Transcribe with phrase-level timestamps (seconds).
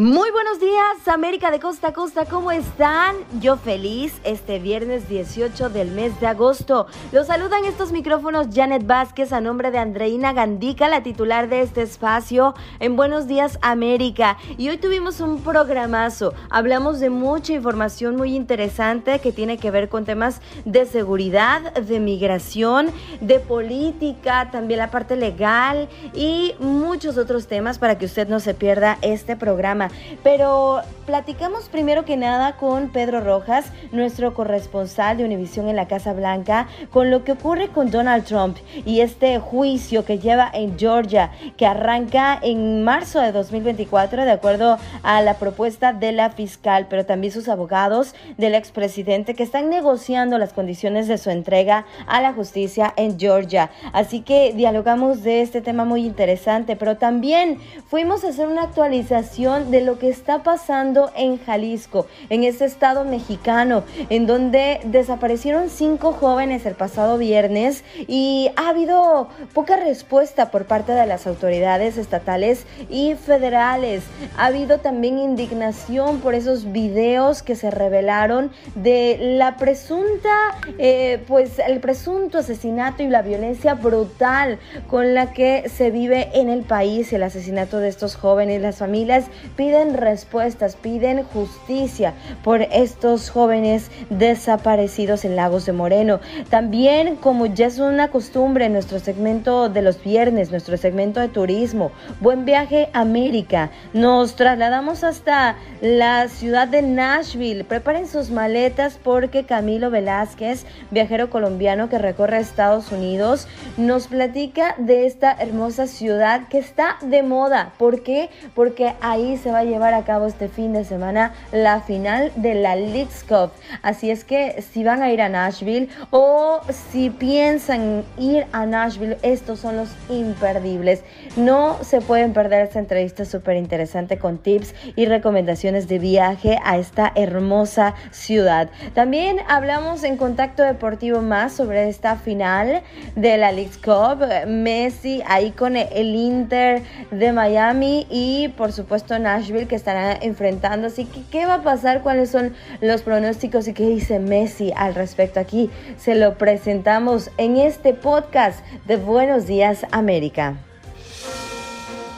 [0.00, 3.16] Muy buenos días, América de Costa a Costa, ¿cómo están?
[3.38, 6.86] Yo feliz este viernes 18 del mes de agosto.
[7.12, 11.82] Los saludan estos micrófonos Janet Vázquez a nombre de Andreina Gandica, la titular de este
[11.82, 14.38] espacio en Buenos Días América.
[14.56, 16.32] Y hoy tuvimos un programazo.
[16.48, 22.00] Hablamos de mucha información muy interesante que tiene que ver con temas de seguridad, de
[22.00, 28.40] migración, de política, también la parte legal y muchos otros temas para que usted no
[28.40, 29.89] se pierda este programa.
[30.22, 36.12] Pero platicamos primero que nada con Pedro Rojas, nuestro corresponsal de Univisión en la Casa
[36.12, 41.32] Blanca, con lo que ocurre con Donald Trump y este juicio que lleva en Georgia,
[41.56, 47.06] que arranca en marzo de 2024, de acuerdo a la propuesta de la fiscal, pero
[47.06, 52.32] también sus abogados del expresidente que están negociando las condiciones de su entrega a la
[52.32, 53.70] justicia en Georgia.
[53.92, 59.69] Así que dialogamos de este tema muy interesante, pero también fuimos a hacer una actualización
[59.70, 66.12] de lo que está pasando en Jalisco, en ese estado mexicano, en donde desaparecieron cinco
[66.12, 72.66] jóvenes el pasado viernes y ha habido poca respuesta por parte de las autoridades estatales
[72.88, 74.02] y federales.
[74.36, 80.30] Ha habido también indignación por esos videos que se revelaron de la presunta,
[80.78, 84.58] eh, pues el presunto asesinato y la violencia brutal
[84.88, 89.26] con la que se vive en el país, el asesinato de estos jóvenes, las familias
[89.60, 96.18] piden respuestas, piden justicia por estos jóvenes desaparecidos en Lagos de Moreno.
[96.48, 101.28] También, como ya es una costumbre en nuestro segmento de los viernes, nuestro segmento de
[101.28, 107.64] turismo, Buen Viaje América, nos trasladamos hasta la ciudad de Nashville.
[107.64, 113.46] Preparen sus maletas porque Camilo Velázquez, viajero colombiano que recorre Estados Unidos,
[113.76, 117.74] nos platica de esta hermosa ciudad que está de moda.
[117.76, 118.30] ¿Por qué?
[118.54, 122.54] Porque ahí se va a llevar a cabo este fin de semana la final de
[122.54, 123.50] la Leagues Cup.
[123.82, 129.16] Así es que si van a ir a Nashville o si piensan ir a Nashville,
[129.22, 131.02] estos son los imperdibles.
[131.36, 136.78] No se pueden perder esta entrevista súper interesante con tips y recomendaciones de viaje a
[136.78, 138.70] esta hermosa ciudad.
[138.94, 142.82] También hablamos en Contacto Deportivo más sobre esta final
[143.16, 144.24] de la Leagues Cup.
[144.46, 150.88] Messi ahí con el Inter de Miami y por supuesto Nashville que estarán enfrentando.
[150.88, 152.02] Así que, ¿qué va a pasar?
[152.02, 155.40] ¿Cuáles son los pronósticos y qué dice Messi al respecto?
[155.40, 160.58] Aquí se lo presentamos en este podcast de Buenos Días América.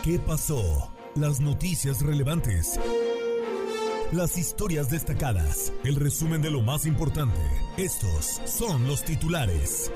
[0.03, 0.93] ¿Qué pasó?
[1.15, 2.81] Las noticias relevantes.
[4.10, 5.72] Las historias destacadas.
[5.84, 7.41] El resumen de lo más importante.
[7.77, 9.91] Estos son los titulares.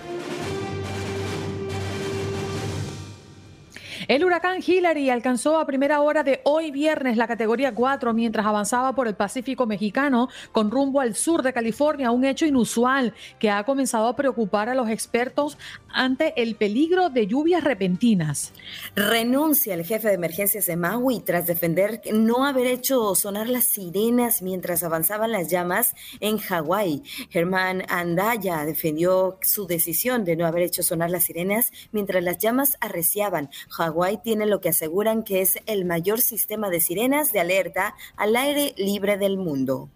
[4.09, 8.95] El huracán Hillary alcanzó a primera hora de hoy viernes la categoría 4 mientras avanzaba
[8.95, 13.65] por el Pacífico mexicano con rumbo al sur de California, un hecho inusual que ha
[13.65, 15.59] comenzado a preocupar a los expertos
[15.89, 18.53] ante el peligro de lluvias repentinas.
[18.95, 24.41] Renuncia el jefe de emergencias de Maui tras defender no haber hecho sonar las sirenas
[24.41, 27.03] mientras avanzaban las llamas en Hawái.
[27.31, 32.77] Germán Andaya defendió su decisión de no haber hecho sonar las sirenas mientras las llamas
[32.81, 33.51] arreciaban.
[33.71, 38.37] Hawái tiene lo que aseguran que es el mayor sistema de sirenas de alerta al
[38.37, 39.89] aire libre del mundo.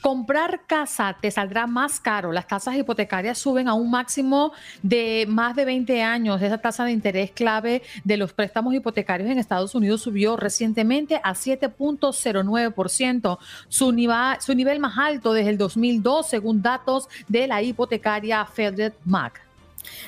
[0.00, 2.32] Comprar casa te saldrá más caro.
[2.32, 4.52] Las tasas hipotecarias suben a un máximo
[4.82, 6.40] de más de 20 años.
[6.40, 11.34] Esa tasa de interés clave de los préstamos hipotecarios en Estados Unidos subió recientemente a
[11.34, 13.38] 7.09%,
[13.68, 13.94] su,
[14.40, 19.49] su nivel más alto desde el 2002, según datos de la hipotecaria Fed Mac.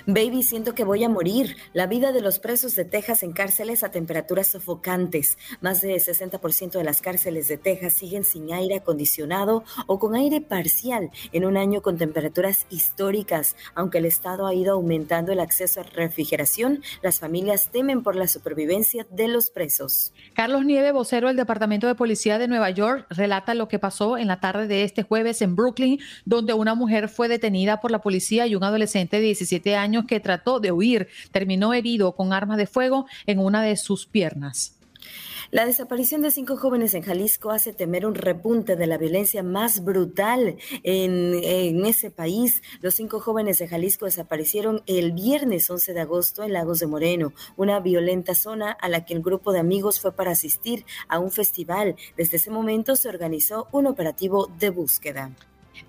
[0.06, 1.56] Baby, siento que voy a morir.
[1.72, 5.38] La vida de los presos de Texas en cárceles a temperaturas sofocantes.
[5.60, 10.40] Más de 60% de las cárceles de Texas siguen sin aire acondicionado o con aire
[10.40, 13.56] parcial en un año con temperaturas históricas.
[13.74, 18.28] Aunque el Estado ha ido aumentando el acceso a refrigeración, las familias temen por la
[18.28, 20.12] supervivencia de los presos.
[20.34, 24.28] Carlos Nieve, vocero del Departamento de Policía de Nueva York, relata lo que pasó en
[24.28, 28.46] la tarde de este jueves en Brooklyn, donde una mujer fue detenida por la policía
[28.46, 32.66] y un adolescente de 17 años que trató de huir terminó herido con armas de
[32.66, 34.76] fuego en una de sus piernas.
[35.50, 39.84] La desaparición de cinco jóvenes en Jalisco hace temer un repunte de la violencia más
[39.84, 42.62] brutal en, en, ese país.
[42.80, 47.34] Los cinco jóvenes de Jalisco desaparecieron el viernes 11 de agosto en Lagos de Moreno,
[47.58, 51.30] una violenta zona a la que el grupo de amigos fue para asistir a un
[51.30, 51.96] festival.
[52.16, 55.32] Desde ese momento se organizó un operativo de búsqueda.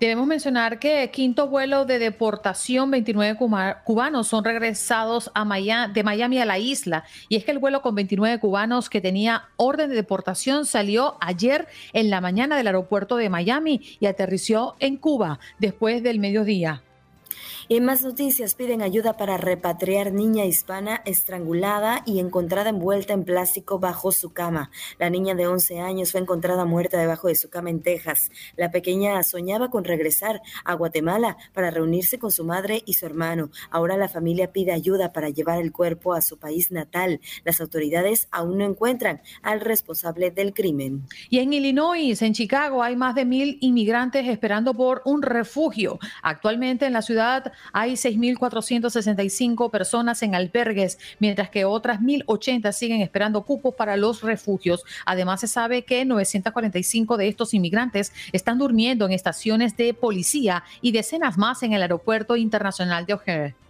[0.00, 3.38] Debemos mencionar que quinto vuelo de deportación, 29
[3.84, 7.04] cubanos son regresados a de Miami a la isla.
[7.28, 11.68] Y es que el vuelo con 29 cubanos que tenía orden de deportación salió ayer
[11.92, 16.82] en la mañana del aeropuerto de Miami y aterrizó en Cuba después del mediodía.
[17.70, 23.78] En más noticias, piden ayuda para repatriar niña hispana estrangulada y encontrada envuelta en plástico
[23.78, 24.70] bajo su cama.
[24.98, 28.30] La niña de 11 años fue encontrada muerta debajo de su cama en Texas.
[28.56, 33.48] La pequeña soñaba con regresar a Guatemala para reunirse con su madre y su hermano.
[33.70, 37.22] Ahora la familia pide ayuda para llevar el cuerpo a su país natal.
[37.44, 41.06] Las autoridades aún no encuentran al responsable del crimen.
[41.30, 45.98] Y en Illinois, en Chicago, hay más de mil inmigrantes esperando por un refugio.
[46.22, 53.42] Actualmente en la ciudad hay 6.465 personas en albergues, mientras que otras 1.080 siguen esperando
[53.42, 54.84] cupos para los refugios.
[55.06, 60.92] Además, se sabe que 945 de estos inmigrantes están durmiendo en estaciones de policía y
[60.92, 63.63] decenas más en el aeropuerto internacional de O'Hare.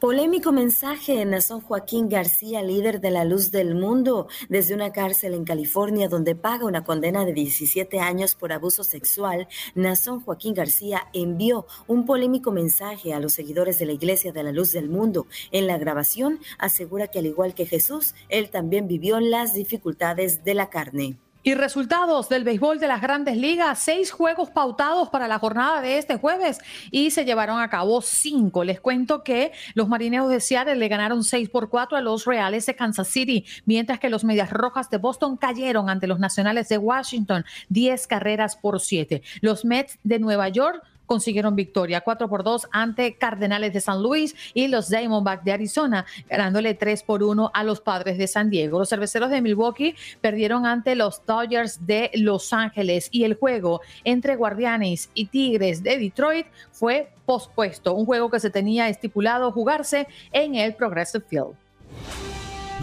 [0.00, 5.34] Polémico mensaje en Nazón Joaquín García, líder de la luz del mundo, desde una cárcel
[5.34, 9.48] en California donde paga una condena de 17 años por abuso sexual.
[9.74, 14.52] Nazón Joaquín García envió un polémico mensaje a los seguidores de la Iglesia de la
[14.52, 15.26] Luz del Mundo.
[15.50, 20.54] En la grabación asegura que al igual que Jesús, él también vivió las dificultades de
[20.54, 21.18] la carne.
[21.46, 25.96] Y resultados del béisbol de las grandes ligas, seis juegos pautados para la jornada de
[25.96, 26.58] este jueves
[26.90, 28.64] y se llevaron a cabo cinco.
[28.64, 32.66] Les cuento que los marineros de Seattle le ganaron seis por cuatro a los Reales
[32.66, 36.78] de Kansas City, mientras que los Medias Rojas de Boston cayeron ante los Nacionales de
[36.78, 39.22] Washington, diez carreras por siete.
[39.40, 44.34] Los Mets de Nueva York consiguieron victoria 4 por 2 ante Cardenales de San Luis
[44.54, 48.78] y los Diamondbacks de Arizona, ganándole 3 por 1 a los Padres de San Diego.
[48.78, 54.36] Los cerveceros de Milwaukee perdieron ante los Dodgers de Los Ángeles y el juego entre
[54.36, 60.54] Guardianes y Tigres de Detroit fue pospuesto, un juego que se tenía estipulado jugarse en
[60.54, 61.65] el Progressive Field.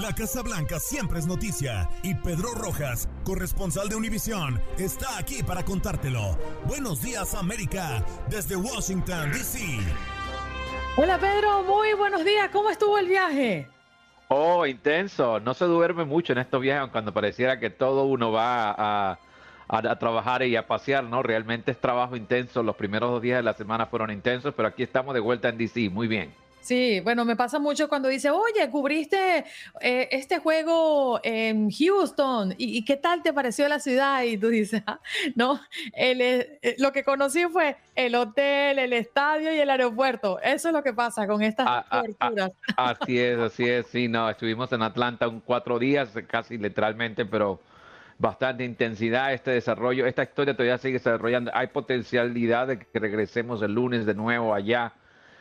[0.01, 5.63] La Casa Blanca siempre es noticia y Pedro Rojas, corresponsal de Univisión, está aquí para
[5.63, 6.36] contártelo.
[6.66, 9.60] Buenos días América, desde Washington, D.C.
[10.98, 13.68] Hola Pedro, muy buenos días, ¿cómo estuvo el viaje?
[14.30, 18.72] Oh, intenso, no se duerme mucho en estos viajes cuando pareciera que todo uno va
[18.72, 19.19] a,
[19.68, 21.22] a, trabajar y a pasear, ¿no?
[21.22, 24.81] Realmente es trabajo intenso, los primeros dos días de la semana fueron intensos, pero aquí
[24.81, 26.34] estamos de vuelta en D.C., muy bien.
[26.63, 29.44] Sí, bueno, me pasa mucho cuando dice, oye, cubriste
[29.81, 34.24] eh, este juego en Houston, ¿Y, qué tal te pareció la ciudad?
[34.24, 35.01] Y tú dices, ah,
[35.36, 35.60] no,
[35.94, 40.39] eh, lo que conocí fue el hotel, el estadio y el aeropuerto.
[40.39, 42.51] Eso es lo que pasa con estas ah, ah, coberturas.
[42.77, 47.60] así es, así es, sí, no, estuvimos en Atlanta un cuatro días, casi literalmente, pero
[48.17, 50.05] bastante intensidad este desarrollo.
[50.05, 51.51] Esta historia todavía sigue desarrollando.
[51.53, 54.93] Hay potencialidad de que regresemos el lunes de nuevo allá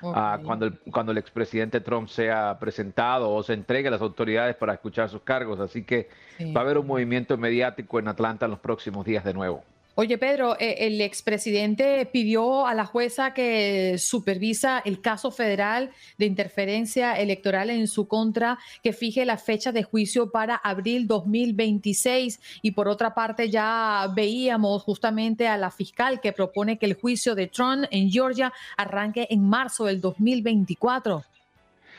[0.02, 4.74] cuando, el, cuando el expresidente Trump sea presentado o se entregue a las autoridades para
[4.74, 5.60] escuchar sus cargos.
[5.60, 6.08] Así que
[6.54, 9.64] va a haber un movimiento mediático en Atlanta en los próximos días de nuevo.
[9.94, 16.24] Oye, Pedro, eh, el expresidente pidió a la jueza que supervisa el caso federal de
[16.24, 22.40] interferencia electoral en su contra que fije la fecha de juicio para abril 2026.
[22.62, 27.34] Y por otra parte, ya veíamos justamente a la fiscal que propone que el juicio
[27.34, 31.22] de Trump en Georgia arranque en marzo del 2024.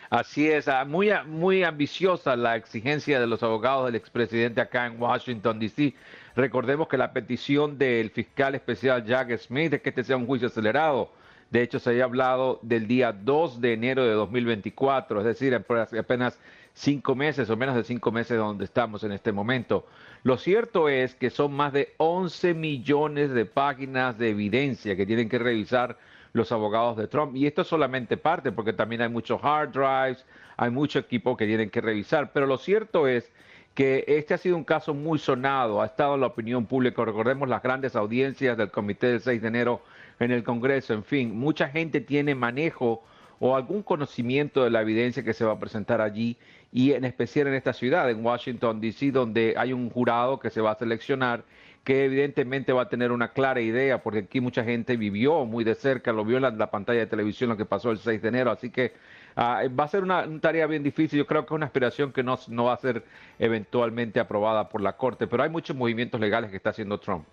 [0.09, 5.01] Así es, ah, muy, muy ambiciosa la exigencia de los abogados del expresidente acá en
[5.01, 5.95] Washington, D.C.
[6.35, 10.47] Recordemos que la petición del fiscal especial Jack Smith es que este sea un juicio
[10.47, 11.11] acelerado.
[11.51, 16.39] De hecho, se había hablado del día 2 de enero de 2024, es decir, apenas
[16.73, 19.85] cinco meses o menos de cinco meses donde estamos en este momento.
[20.23, 25.29] Lo cierto es que son más de 11 millones de páginas de evidencia que tienen
[25.29, 25.99] que revisar
[26.31, 27.35] los abogados de Trump.
[27.35, 30.25] Y esto es solamente parte, porque también hay muchos hard drives,
[30.57, 32.31] hay mucho equipo que tienen que revisar.
[32.33, 33.31] Pero lo cierto es
[33.73, 37.03] que este ha sido un caso muy sonado, ha estado en la opinión pública.
[37.03, 39.81] Recordemos las grandes audiencias del comité del 6 de enero
[40.19, 40.93] en el Congreso.
[40.93, 43.03] En fin, mucha gente tiene manejo
[43.39, 46.37] o algún conocimiento de la evidencia que se va a presentar allí
[46.71, 50.61] y en especial en esta ciudad, en Washington, D.C., donde hay un jurado que se
[50.61, 51.43] va a seleccionar
[51.83, 55.75] que evidentemente va a tener una clara idea, porque aquí mucha gente vivió muy de
[55.75, 58.51] cerca, lo vio en la, pantalla de televisión lo que pasó el 6 de enero,
[58.51, 58.93] así que
[59.35, 62.23] ah, va a ser una, tarea bien difícil, yo creo que es una aspiración que
[62.23, 63.03] no, no va a ser
[63.39, 67.25] eventualmente aprobada por la Corte, pero hay muchos movimientos legales que está haciendo Trump.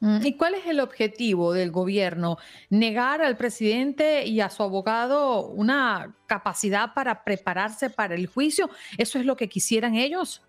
[0.00, 2.36] Mm, ¿Y cuál es el objetivo del gobierno?
[2.68, 8.68] ¿Negar al presidente y a su abogado una capacidad para prepararse para el juicio?
[8.98, 10.42] ¿Eso es lo que quisieran ellos?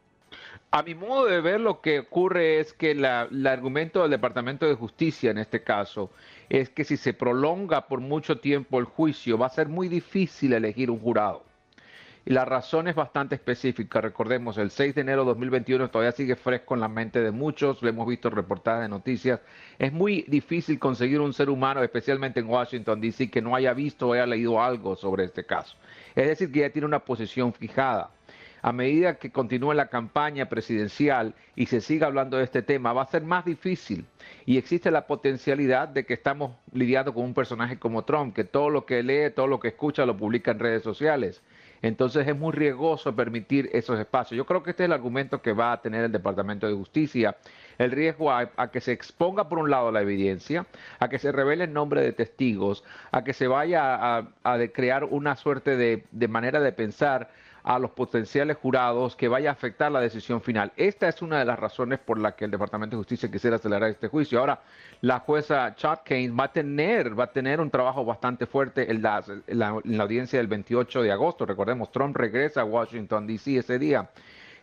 [0.69, 4.75] A mi modo de ver, lo que ocurre es que el argumento del Departamento de
[4.75, 6.11] Justicia en este caso
[6.49, 10.51] es que si se prolonga por mucho tiempo el juicio, va a ser muy difícil
[10.51, 11.43] elegir un jurado.
[12.25, 14.01] Y la razón es bastante específica.
[14.01, 17.81] Recordemos, el 6 de enero de 2021 todavía sigue fresco en la mente de muchos.
[17.81, 19.39] Lo hemos visto en reportajes de noticias.
[19.79, 24.09] Es muy difícil conseguir un ser humano, especialmente en Washington, D.C., que no haya visto
[24.09, 25.77] o haya leído algo sobre este caso.
[26.13, 28.11] Es decir, que ya tiene una posición fijada
[28.61, 33.03] a medida que continúe la campaña presidencial y se siga hablando de este tema, va
[33.03, 34.05] a ser más difícil.
[34.45, 38.69] Y existe la potencialidad de que estamos lidiando con un personaje como Trump, que todo
[38.69, 41.41] lo que lee, todo lo que escucha lo publica en redes sociales.
[41.81, 44.37] Entonces es muy riesgoso permitir esos espacios.
[44.37, 47.37] Yo creo que este es el argumento que va a tener el Departamento de Justicia.
[47.77, 50.65] El riesgo a, que se exponga por un lado la evidencia,
[50.99, 54.27] a que se revele el nombre de testigos, a que se vaya a,
[54.73, 57.29] crear una suerte de manera de pensar
[57.67, 60.71] a los potenciales jurados que vaya a afectar la decisión final.
[60.77, 63.89] Esta es una de las razones por la que el Departamento de Justicia quisiera acelerar
[63.89, 64.39] este juicio.
[64.39, 64.61] Ahora,
[65.01, 69.01] la jueza Chad Kane va a tener, va a tener un trabajo bastante fuerte en
[69.01, 69.21] la,
[69.99, 71.45] audiencia del 28 de agosto.
[71.45, 73.57] Recordemos, Trump regresa a Washington, D.C.
[73.57, 74.09] ese día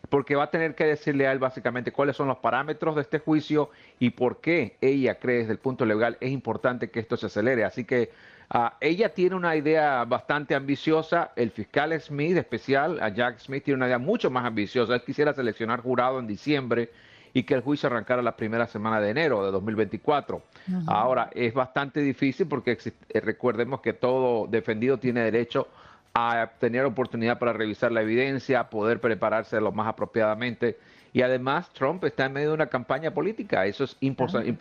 [0.08, 3.20] porque va a tener que decirle a él básicamente cuáles son los parámetros de este
[3.20, 7.26] juicio y por qué ella cree desde el punto legal es importante que esto se
[7.26, 7.64] acelere.
[7.64, 8.10] Así que
[8.50, 11.32] Ah, ella tiene una idea bastante ambiciosa.
[11.36, 14.94] El fiscal Smith, especial, a Jack Smith, tiene una idea mucho más ambiciosa.
[14.94, 16.90] Él quisiera seleccionar jurado en diciembre
[17.32, 20.42] y que el juicio arrancara la primera semana de enero de 2024.
[20.86, 25.66] Ahora, es bastante difícil porque eh, recordemos que todo defendido tiene derecho
[26.14, 30.78] a tener oportunidad para revisar la evidencia, poder prepararse lo más apropiadamente.
[31.14, 33.64] Y además Trump está en medio de una campaña política.
[33.66, 34.52] Eso es importante.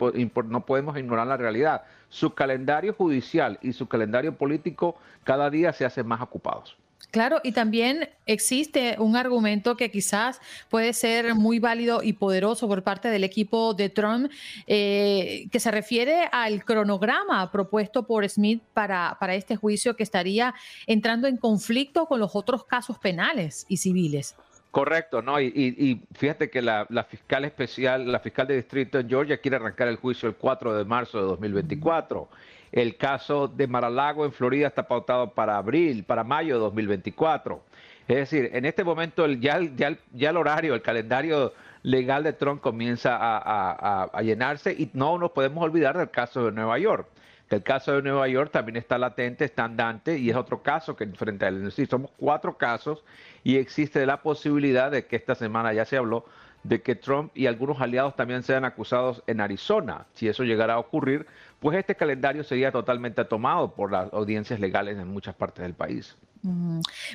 [0.46, 1.82] no podemos ignorar la realidad.
[2.08, 4.94] Su calendario judicial y su calendario político
[5.24, 6.76] cada día se hacen más ocupados.
[7.10, 12.84] Claro, y también existe un argumento que quizás puede ser muy válido y poderoso por
[12.84, 14.30] parte del equipo de Trump,
[14.68, 20.54] eh, que se refiere al cronograma propuesto por Smith para, para este juicio que estaría
[20.86, 24.36] entrando en conflicto con los otros casos penales y civiles.
[24.74, 25.40] Correcto, ¿no?
[25.40, 29.94] Y, fíjate que la, fiscal especial, la fiscal de distrito en Georgia quiere arrancar el
[29.94, 32.28] juicio el 4 de marzo de 2024.
[32.72, 37.62] El caso de Maralago en Florida está pautado para abril, para mayo de 2024.
[38.08, 41.52] Es decir, en este momento ya, ya, ya el horario, el calendario
[41.84, 46.80] legal de Trump comienza a, llenarse y no nos podemos olvidar del caso de Nueva
[46.80, 47.06] York.
[47.50, 51.06] El caso de Nueva York también está latente, está andante y es otro caso que
[51.08, 51.70] frente a él.
[51.72, 53.04] Sí, somos cuatro casos
[53.42, 56.24] y existe la posibilidad de que esta semana ya se habló
[56.64, 60.06] de que Trump y algunos aliados también sean acusados en Arizona.
[60.14, 61.26] Si eso llegara a ocurrir,
[61.60, 66.16] pues este calendario sería totalmente tomado por las audiencias legales en muchas partes del país.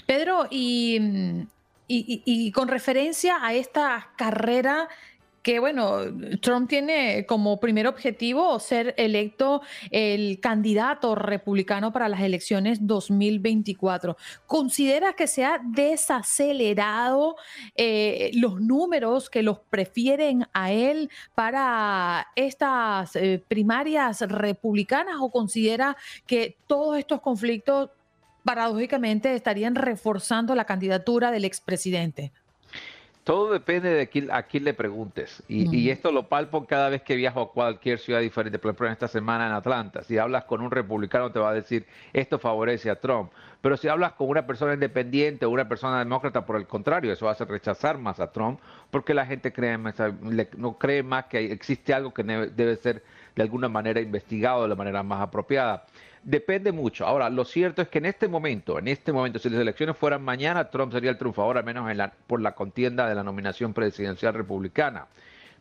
[0.05, 1.45] Pedro, y,
[1.88, 4.88] y, con referencia a esta carrera
[5.49, 6.01] que bueno,
[6.41, 14.15] Trump tiene como primer objetivo ser electo el candidato republicano para las elecciones 2024.
[14.45, 17.35] ¿Considera que se ha desacelerado
[17.75, 25.97] eh, los números que los prefieren a él para estas eh, primarias republicanas o considera
[26.27, 27.89] que todos estos conflictos
[28.43, 32.31] paradójicamente estarían reforzando la candidatura del expresidente?
[33.29, 35.43] Todo depende de a quién le preguntes.
[35.48, 38.57] Y, esto lo palpo cada vez que viajo a cualquier ciudad diferente.
[38.57, 40.01] Por ejemplo, en esta semana en Atlanta.
[40.01, 43.31] Si hablas con un republicano, te va a decir esto favorece a Trump.
[43.62, 47.29] Pero si hablas con una persona independiente o una persona demócrata, por el contrario, eso
[47.29, 48.59] hace rechazar más a Trump
[48.89, 49.93] porque la gente cree más,
[50.57, 53.03] no cree más que existe algo que debe ser
[53.36, 55.86] de alguna manera investigado de la manera más apropiada.
[56.23, 57.05] Depende mucho.
[57.05, 60.21] Ahora, lo cierto es que en este momento, en este momento, si las elecciones fueran
[60.21, 61.89] mañana, Trump sería el triunfador, al menos
[62.27, 65.07] por la contienda de la nominación presidencial republicana.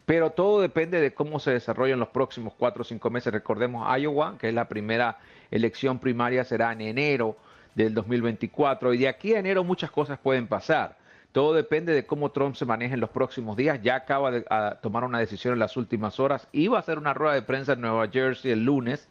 [0.05, 3.33] Pero todo depende de cómo se desarrollen los próximos cuatro o cinco meses.
[3.33, 5.19] Recordemos Iowa, que es la primera
[5.51, 7.37] elección primaria, será en enero
[7.75, 8.95] del 2024.
[8.95, 10.97] Y de aquí a enero muchas cosas pueden pasar.
[11.31, 13.81] Todo depende de cómo Trump se maneje en los próximos días.
[13.83, 14.45] Ya acaba de
[14.81, 16.49] tomar una decisión en las últimas horas.
[16.53, 19.09] Iba a hacer una rueda de prensa en Nueva Jersey el lunes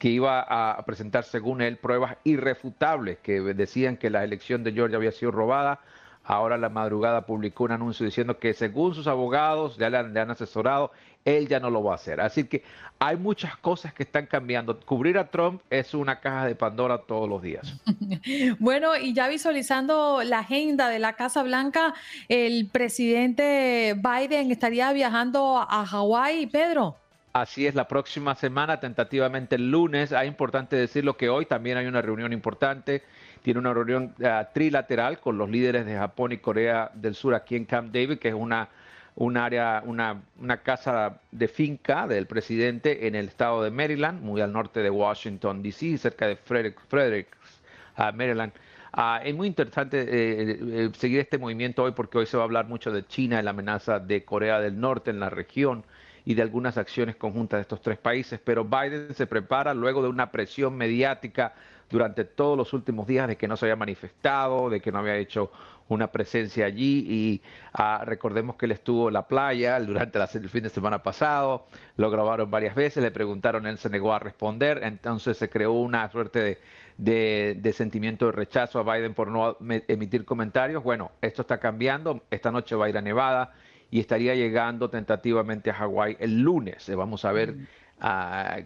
[0.00, 4.96] que iba a presentar, según él, pruebas irrefutables que decían que la elección de Georgia
[4.96, 5.80] había sido robada.
[6.24, 10.90] Ahora la madrugada publicó un anuncio diciendo que según sus abogados ya le han, asesorado,
[11.26, 12.18] él ya no lo va a hacer.
[12.22, 12.64] Así que
[12.98, 14.80] hay muchas cosas que están cambiando.
[14.80, 17.70] Cubrir a Trump es una caja de Pandora todos los días.
[18.58, 21.92] bueno, y ya visualizando la agenda de la Casa Blanca,
[22.30, 26.96] el presidente Biden estaría viajando a Hawái, Pedro.
[27.32, 30.12] Así es, la próxima semana, tentativamente el lunes.
[30.12, 33.04] Hay importante decirlo que hoy también hay una reunión importante
[33.42, 37.56] tiene una reunión eh, trilateral con los líderes de Japón y Corea del Sur aquí
[37.56, 38.68] en Camp David, que es una,
[39.16, 44.40] un área, una, una casa de finca del presidente en el estado de Maryland, muy
[44.40, 47.62] al norte de Washington, D.C., cerca de Fredericks,
[47.98, 48.52] uh, Maryland.
[48.96, 52.46] Uh, es muy interesante eh, eh, seguir este movimiento hoy porque hoy se va a
[52.46, 55.84] hablar mucho de China y la amenaza de Corea del Norte en la región
[56.30, 60.08] y de algunas acciones conjuntas de estos tres países, pero Biden se prepara luego de
[60.08, 61.54] una presión mediática
[61.90, 65.16] durante todos los últimos días de que no se había manifestado, de que no había
[65.16, 65.50] hecho
[65.88, 67.04] una presencia allí.
[67.08, 71.66] Y ah, recordemos que él estuvo en la playa durante el fin de semana pasado,
[71.96, 76.08] lo grabaron varias veces, le preguntaron, él se negó a responder, entonces se creó una
[76.12, 76.60] suerte
[76.96, 79.56] de, de, sentimiento de rechazo a Biden por no
[79.88, 80.84] emitir comentarios.
[80.84, 83.52] Bueno, esto está cambiando, esta noche va a ir a Nevada
[83.90, 86.90] y estaría llegando tentativamente a Hawái el lunes.
[86.94, 87.54] Vamos a ver.
[87.54, 87.66] Mm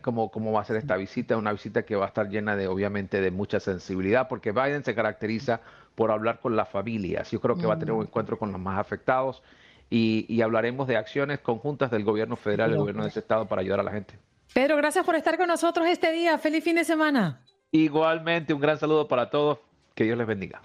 [0.02, 2.68] cómo, cómo va a ser esta visita, una visita que va a estar llena de,
[2.68, 5.60] obviamente, de mucha sensibilidad, porque Biden se caracteriza
[5.94, 7.30] por hablar con las familias.
[7.30, 8.08] Yo creo que va a tener un mm.
[8.08, 9.42] encuentro con los más afectados
[9.90, 13.60] y, hablaremos de acciones conjuntas del gobierno federal y del gobierno de ese estado para
[13.60, 14.14] ayudar a la gente.
[14.52, 16.38] Pedro, gracias por estar con nosotros este día.
[16.38, 17.40] Feliz fin de semana.
[17.70, 19.58] Igualmente, un gran saludo para todos.
[19.94, 20.60] Que Dios les bendiga.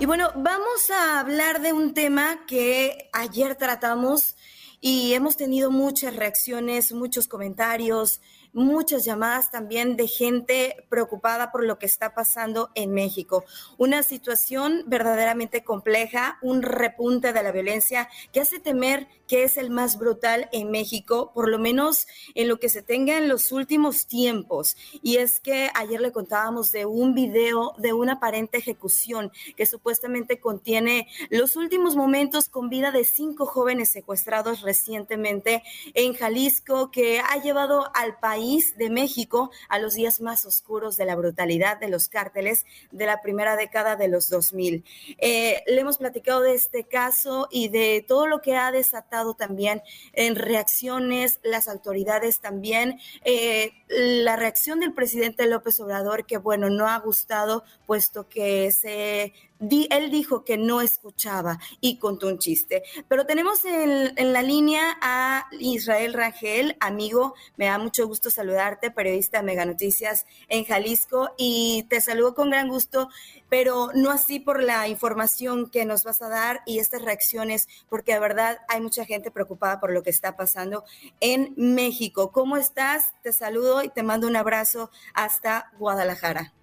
[0.00, 4.34] Y bueno, vamos a hablar de un tema que ayer tratamos
[4.80, 8.22] y hemos tenido muchas reacciones, muchos comentarios,
[8.52, 13.44] muchas llamadas también de gente preocupada por lo que está pasando en México.
[13.78, 19.70] Una situación verdaderamente compleja, un repunte de la violencia que hace temer que es el
[19.70, 24.08] más brutal en México, por lo menos en lo que se tenga en los últimos
[24.08, 24.76] tiempos.
[25.02, 30.40] Y es que ayer le contábamos de un video de una aparente ejecución que supuestamente
[30.40, 35.62] contiene los últimos momentos con vida de cinco jóvenes secuestrados recientemente
[35.94, 41.04] en Jalisco que ha llevado al país de México a los días más oscuros de
[41.04, 44.82] la brutalidad de los cárteles de la primera década de los 2000.
[45.18, 49.82] Eh, le hemos platicado de este caso y de todo lo que ha desatado también
[50.14, 56.88] en reacciones, las autoridades también, eh, la reacción del presidente López Obrador, que bueno, no
[56.88, 62.82] ha gustado, puesto que se él dijo que no escuchaba y contó un chiste.
[63.08, 68.90] Pero tenemos en, en, la línea a Israel Rangel, amigo, me da mucho gusto saludarte,
[68.90, 73.08] periodista de Mega Noticias en Jalisco, y te saludo con gran gusto,
[73.48, 78.14] pero no así por la información que nos vas a dar y estas reacciones, porque
[78.14, 80.84] de verdad hay mucha gente preocupada por lo que está pasando
[81.20, 82.32] en México.
[82.32, 83.12] ¿Cómo estás?
[83.22, 86.54] Te saludo y te mando un abrazo hasta Guadalajara.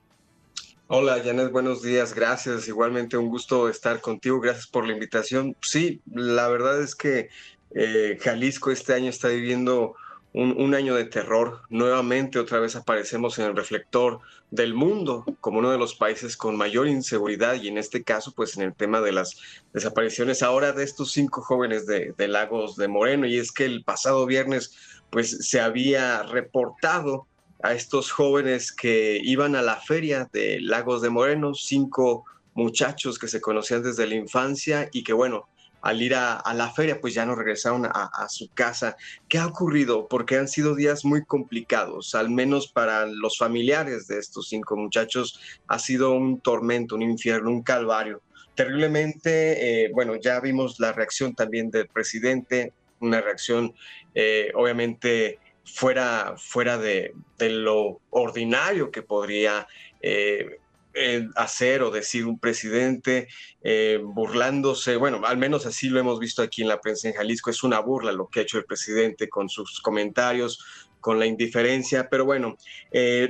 [0.89, 2.69] Hola Janet, buenos días, gracias.
[2.69, 5.53] Igualmente un gusto estar contigo, gracias por la invitación.
[5.61, 7.27] Sí, la verdad es que
[7.75, 9.95] eh, Jalisco este año está viviendo
[10.31, 11.59] un, año de terror.
[11.69, 14.19] Nuevamente otra vez aparecemos en el reflector
[14.49, 18.55] del mundo como uno de los países con mayor inseguridad y en este caso pues
[18.55, 19.41] en el tema de las
[19.73, 23.83] desapariciones ahora de estos cinco jóvenes de, de Lagos de Moreno y es que el
[23.83, 27.27] pasado viernes pues se había reportado
[27.63, 33.27] a estos jóvenes que iban a la feria de Lagos de Moreno, cinco muchachos que
[33.27, 35.47] se conocían desde la infancia y que bueno,
[35.81, 38.97] al ir a, la feria pues ya no regresaron a, su casa.
[39.29, 40.07] ¿Qué ha ocurrido?
[40.07, 45.39] Porque han sido días muy complicados, al menos para los familiares de estos cinco muchachos
[45.67, 48.21] ha sido un tormento, un infierno, un calvario.
[48.55, 53.73] Terriblemente, eh, bueno, ya vimos la reacción también del presidente, una reacción
[54.15, 55.37] eh, obviamente
[55.67, 59.67] fuera, fuera de, lo ordinario que podría
[60.01, 60.59] eh,
[60.93, 63.27] eh, hacer o decir un presidente
[63.61, 67.51] eh, burlándose, bueno, al menos así lo hemos visto aquí en la prensa en Jalisco,
[67.51, 70.63] es una burla lo que ha hecho el presidente con sus comentarios,
[70.99, 72.09] con la indiferencia.
[72.09, 72.57] Pero bueno,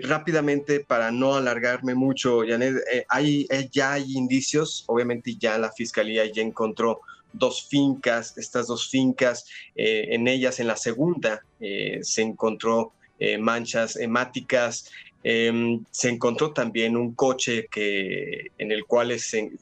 [0.04, 2.76] rápidamente, para no alargarme mucho, Janet,
[3.10, 7.02] hay, ya hay indicios, obviamente ya la fiscalía ya encontró
[7.38, 9.46] dos fincas, estas dos fincas,
[9.76, 12.94] en ellas en la segunda se encontró
[13.40, 14.92] manchas hemáticas,
[15.24, 19.16] em, se encontró también un coche que, en el cual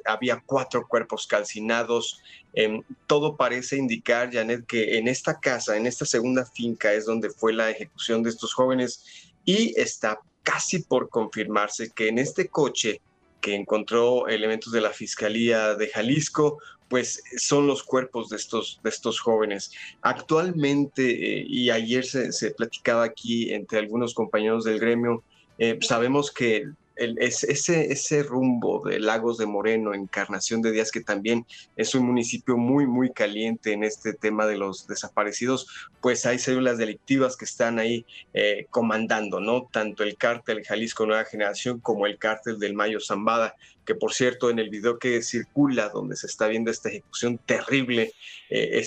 [0.06, 2.22] había cuatro cuerpos calcinados,
[2.56, 7.30] Em, todo parece indicar, Janet, que en esta casa, en esta segunda finca, es donde
[7.30, 13.02] fue la ejecución de estos jóvenes y está casi por confirmarse que en este coche
[13.42, 18.90] que encontró elementos de la Fiscalía de Jalisco, pues son los cuerpos de estos, de
[18.90, 19.72] estos jóvenes.
[20.02, 25.24] Actualmente, eh, y ayer se, platicaba aquí entre algunos compañeros del gremio,
[25.58, 26.66] eh, sabemos que
[26.96, 32.58] ese, ese rumbo de Lagos de Moreno, Encarnación de Díaz, que también es un municipio
[32.58, 35.68] muy, muy caliente en este tema de los desaparecidos,
[36.02, 39.68] pues hay células delictivas que están ahí eh, comandando, ¿no?
[39.72, 43.56] Tanto el cártel Jalisco Nueva Generación como el cártel del Mayo Zambada,
[43.86, 48.14] que por cierto en el video que circula donde se está viendo esta ejecución terrible,
[48.50, 48.86] eh,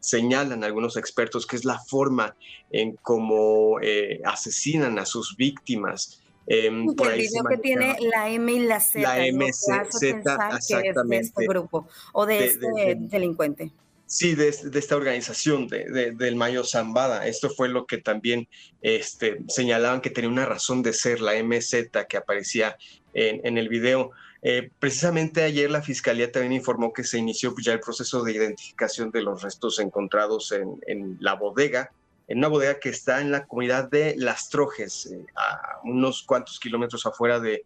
[0.00, 2.36] señalan algunos expertos que es la forma
[2.70, 6.22] en cómo eh, asesinan a sus víctimas.
[6.50, 9.00] Em, por el video que tiene la M y la Z.
[9.00, 11.02] La M, Z, exactamente.
[11.04, 13.70] de este grupo o de, este delincuente.
[14.06, 17.26] Sí, de, esta organización de, del Mayo Zambada.
[17.26, 18.48] Esto fue lo que también
[18.80, 22.78] este, señalaban que tenía una razón de ser la MZ que aparecía
[23.12, 24.12] en, en el video.
[24.40, 29.10] Eh, precisamente ayer la Fiscalía también informó que se inició ya el proceso de identificación
[29.10, 31.92] de los restos encontrados en, en la bodega
[32.28, 36.60] en una bodega que está en la comunidad de Las Trojes, eh, a unos cuantos
[36.60, 37.64] kilómetros afuera de,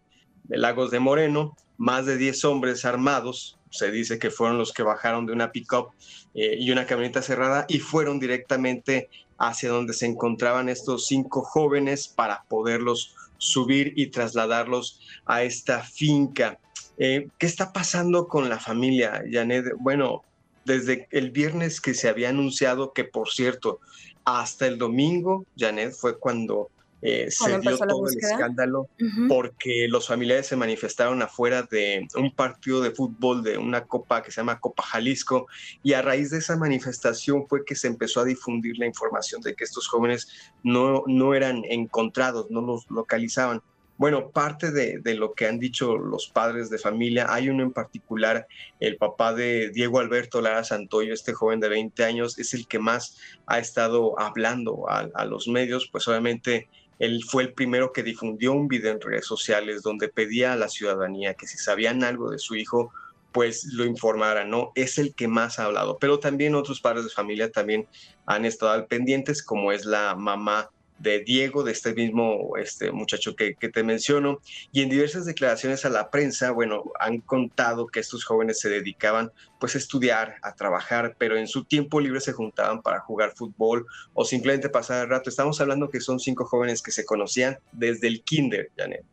[0.48, 5.24] Lagos de Moreno, más de 10 hombres armados, se dice que fueron los que bajaron
[5.24, 5.90] de una pick-up
[6.34, 12.08] eh, y una camioneta cerrada y fueron directamente hacia donde se encontraban estos cinco jóvenes
[12.08, 16.58] para poderlos subir y trasladarlos a esta finca.
[16.98, 19.66] Eh, ¿Qué está pasando con la familia, Janet?
[19.78, 20.22] Bueno,
[20.64, 23.80] desde el viernes que se había anunciado que, por cierto,
[24.24, 26.70] hasta el domingo, Janet, fue cuando
[27.04, 28.88] eh, se dio todo el escándalo
[29.28, 34.30] porque los familiares se manifestaron afuera de un partido de fútbol de una copa que
[34.30, 35.48] se llama Copa Jalisco
[35.82, 39.56] y a raíz de esa manifestación fue que se empezó a difundir la información de
[39.56, 40.28] que estos jóvenes
[40.62, 43.62] no, no eran encontrados, no los localizaban.
[44.02, 48.48] Bueno, parte de, lo que han dicho los padres de familia, hay uno en particular,
[48.80, 52.80] el papá de Diego Alberto Lara Santoyo, este joven de 20 años, es el que
[52.80, 58.54] más ha estado hablando a, los medios, pues obviamente él fue el primero que difundió
[58.54, 62.40] un video en redes sociales donde pedía a la ciudadanía que si sabían algo de
[62.40, 62.92] su hijo,
[63.30, 64.72] pues lo informaran, ¿no?
[64.74, 67.86] Es el que más ha hablado, pero también otros padres de familia también
[68.26, 70.70] han estado al pendientes, como es la mamá
[71.02, 74.38] de Diego, de este mismo este muchacho que, te menciono,
[74.72, 79.32] y en diversas declaraciones a la prensa, bueno, han contado que estos jóvenes se dedicaban
[79.58, 83.86] pues a estudiar, a trabajar, pero en su tiempo libre se juntaban para jugar fútbol
[84.14, 85.30] o simplemente pasar el rato.
[85.30, 89.04] Estamos hablando que son cinco jóvenes que se conocían desde el kinder, Janet.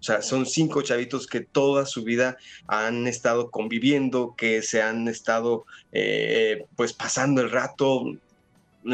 [0.00, 2.36] O sea, son cinco chavitos que toda su vida
[2.68, 8.04] han estado conviviendo, que se han estado eh, pues pasando el rato,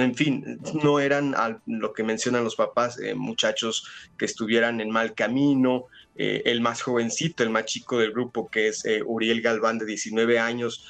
[0.03, 1.35] en fin, no eran
[1.67, 3.87] lo que mencionan los papás, eh, muchachos
[4.19, 5.87] que estuvieran en mal camino.
[6.17, 9.87] Eh, el más jovencito, el más chico del grupo, que es eh, Uriel Galván, de
[9.87, 10.87] 19 años,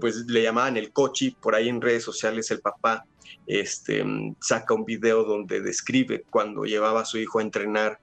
[0.00, 1.30] pues le llamaban el cochi.
[1.30, 3.06] Por ahí en redes sociales el papá
[3.46, 4.04] este,
[4.40, 8.00] saca un video donde describe cuando llevaba a su hijo a entrenar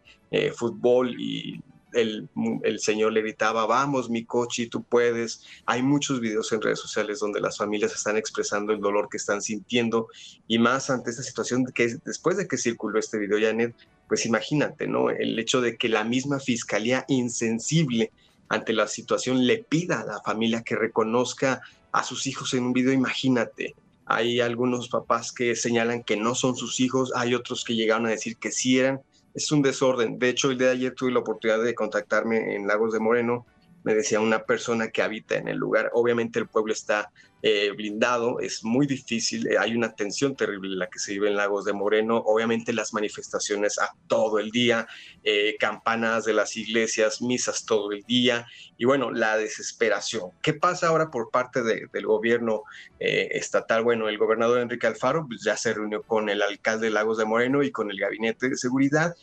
[0.55, 1.61] fútbol y
[1.97, 5.43] el, señor le gritaba, vamos, mi coche, tú puedes.
[5.65, 9.41] Hay muchos videos en redes sociales donde las familias están expresando el dolor que están
[9.41, 10.07] sintiendo
[10.47, 13.75] y más ante esta situación que después de que circuló este video, Janet,
[14.07, 15.09] pues imagínate, ¿no?
[15.09, 18.11] El hecho de que la misma fiscalía insensible
[18.49, 22.73] ante la situación le pida a la familia que reconozca a sus hijos en un
[22.73, 23.75] video, imagínate.
[24.05, 28.11] Hay algunos papás que señalan que no son sus hijos, hay otros que llegaron a
[28.11, 29.01] decir que sí eran
[29.37, 30.17] es un desorden.
[30.17, 33.45] De hecho, el día de ayer tuve la oportunidad de contactarme en Lagos de Moreno.
[33.83, 35.91] Me decía una persona que habita en el lugar.
[35.93, 37.11] Obviamente el pueblo está
[37.49, 41.37] eh, blindado, es muy difícil, eh, hay una tensión terrible la que se vive en
[41.37, 44.85] Lagos de Moreno, obviamente las manifestaciones a todo el día,
[45.23, 48.45] eh, campanas de las iglesias, misas todo el día
[48.77, 50.31] y bueno, la desesperación.
[50.41, 52.63] ¿Qué pasa ahora por parte del gobierno
[52.99, 53.81] estatal?
[53.81, 57.23] Bueno, el gobernador Enrique Alfaro pues, ya se reunió con el alcalde de Lagos de
[57.23, 59.15] Moreno y con el gabinete de seguridad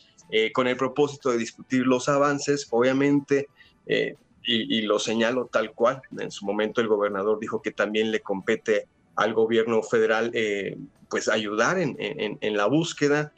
[0.55, 3.49] con el propósito de discutir los avances, obviamente
[4.45, 6.03] y, lo señalo tal cual.
[6.19, 10.33] En su momento el gobernador dijo que también le compete al gobierno federal
[11.09, 13.33] pues ayudar en, en la búsqueda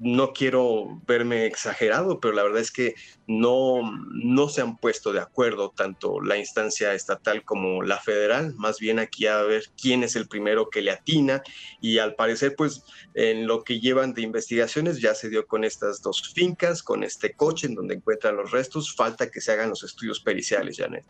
[0.00, 2.94] no quiero verme exagerado, pero la verdad es que
[3.26, 3.80] no,
[4.12, 8.98] no se han puesto de acuerdo tanto la instancia estatal como la federal, más bien
[8.98, 11.42] aquí a ver quién es el primero que le atina
[11.80, 16.02] y al parecer pues en lo que llevan de investigaciones ya se dio con estas
[16.02, 19.82] dos fincas, con este coche en donde encuentran los restos, falta que se hagan los
[19.82, 21.04] estudios periciales, Janet.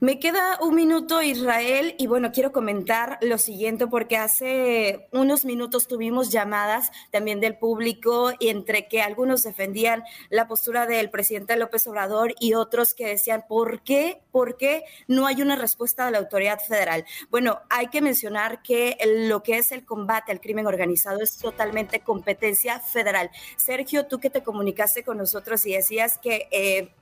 [0.00, 5.86] Me queda un minuto, Israel, y bueno, quiero comentar lo siguiente porque hace unos minutos
[5.86, 12.34] tuvimos llamadas también del público entre que algunos defendían la postura del presidente López Obrador
[12.40, 14.20] y otros que decían, ¿por qué?
[14.30, 17.04] ¿Por qué no hay una respuesta de la autoridad federal?
[17.30, 18.96] Bueno, hay que mencionar que
[19.28, 23.30] lo que es el combate al crimen organizado es totalmente competencia federal.
[23.56, 26.92] Sergio, tú que te comunicaste con nosotros y decías que eh,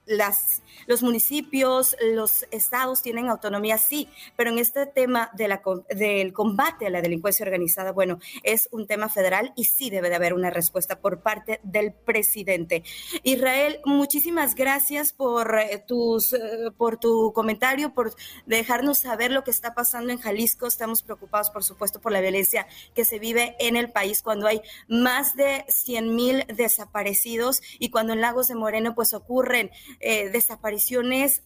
[0.86, 7.00] los municipios, los estados tienen autonomía, sí, pero en este tema del combate a la
[7.00, 11.22] delincuencia organizada, bueno, es un tema federal y sí debe de haber una respuesta por
[11.22, 12.82] parte del presidente.
[13.22, 18.14] Israel, muchísimas gracias por, eh, tus, eh, por tu comentario, por
[18.46, 20.66] dejarnos saber lo que está pasando en Jalisco.
[20.66, 24.60] Estamos preocupados, por supuesto, por la violencia que se vive en el país cuando hay
[24.88, 31.42] más de 100 mil desaparecidos y cuando en Lagos de Moreno pues ocurren eh, desapariciones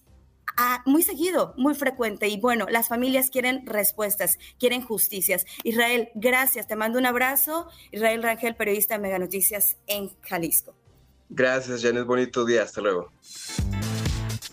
[0.86, 2.28] muy seguido, muy frecuente.
[2.28, 5.44] Y bueno, las familias quieren respuestas, quieren justicias.
[5.62, 6.66] Israel, gracias.
[6.66, 7.68] Te mando un abrazo.
[7.92, 10.74] Israel Rangel, periodista de Mega Noticias en Jalisco.
[11.28, 12.04] Gracias, Janet.
[12.04, 12.62] Bonito día.
[12.62, 13.12] Hasta luego.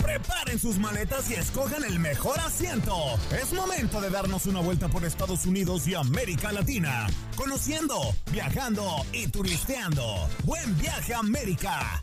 [0.01, 2.95] Preparen sus maletas y escojan el mejor asiento.
[3.39, 7.07] Es momento de darnos una vuelta por Estados Unidos y América Latina.
[7.35, 7.97] Conociendo,
[8.31, 10.27] viajando y turisteando.
[10.43, 12.01] Buen viaje a América.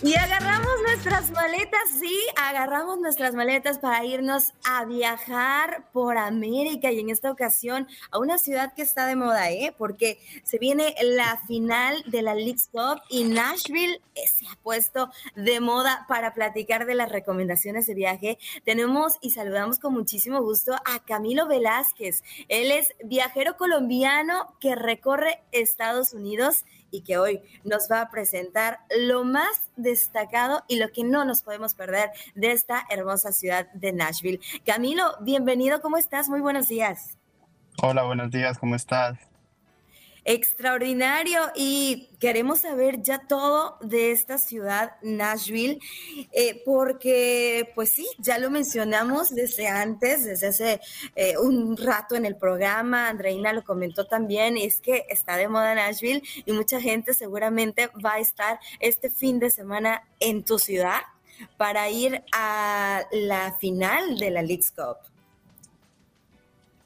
[0.00, 7.00] Y agarramos nuestras maletas, sí, agarramos nuestras maletas para irnos a viajar por América y
[7.00, 9.74] en esta ocasión a una ciudad que está de moda, ¿eh?
[9.76, 15.58] Porque se viene la final de la League Cup y Nashville se ha puesto de
[15.58, 18.38] moda para platicar de las recomendaciones de viaje.
[18.64, 22.22] Tenemos y saludamos con muchísimo gusto a Camilo Velázquez.
[22.46, 28.80] Él es viajero colombiano que recorre Estados Unidos y que hoy nos va a presentar
[28.96, 33.92] lo más destacado y lo que no nos podemos perder de esta hermosa ciudad de
[33.92, 34.40] Nashville.
[34.64, 36.28] Camilo, bienvenido, ¿cómo estás?
[36.28, 37.16] Muy buenos días.
[37.82, 39.27] Hola, buenos días, ¿cómo estás?
[40.30, 45.78] Extraordinario y queremos saber ya todo de esta ciudad, Nashville,
[46.32, 50.80] eh, porque pues sí, ya lo mencionamos desde antes, desde hace
[51.16, 55.74] eh, un rato en el programa, Andreina lo comentó también, es que está de moda
[55.74, 61.00] Nashville y mucha gente seguramente va a estar este fin de semana en tu ciudad
[61.56, 64.98] para ir a la final de la League's Cup.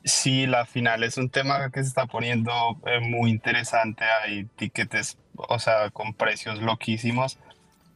[0.05, 2.53] Sí, la final es un tema que se está poniendo
[2.87, 4.05] eh, muy interesante.
[4.05, 7.39] Hay tickets, o sea, con precios loquísimos,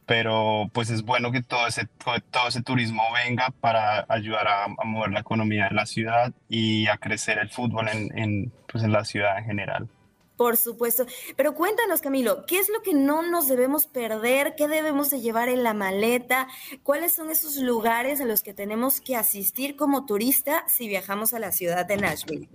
[0.05, 1.87] pero pues es bueno que todo ese,
[2.31, 6.97] todo ese turismo venga para ayudar a, mover la economía de la ciudad y a
[6.97, 9.89] crecer el fútbol en, en, pues en la ciudad en general.
[10.37, 11.05] Por supuesto.
[11.35, 14.53] Pero cuéntanos, Camilo, ¿qué es lo que no nos debemos perder?
[14.55, 16.47] ¿Qué debemos de llevar en la maleta?
[16.83, 21.39] ¿Cuáles son esos lugares a los que tenemos que asistir como turista si viajamos a
[21.39, 22.49] la ciudad de Nashville?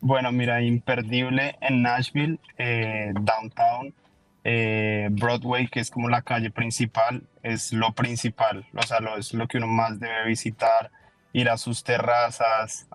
[0.00, 3.94] Bueno, mira, imperdible en Nashville, eh, downtown,
[4.42, 9.32] eh, Broadway, que es como la calle principal, es lo principal, o sea, lo, es
[9.32, 10.90] lo que uno más debe visitar,
[11.32, 12.88] ir a sus terrazas,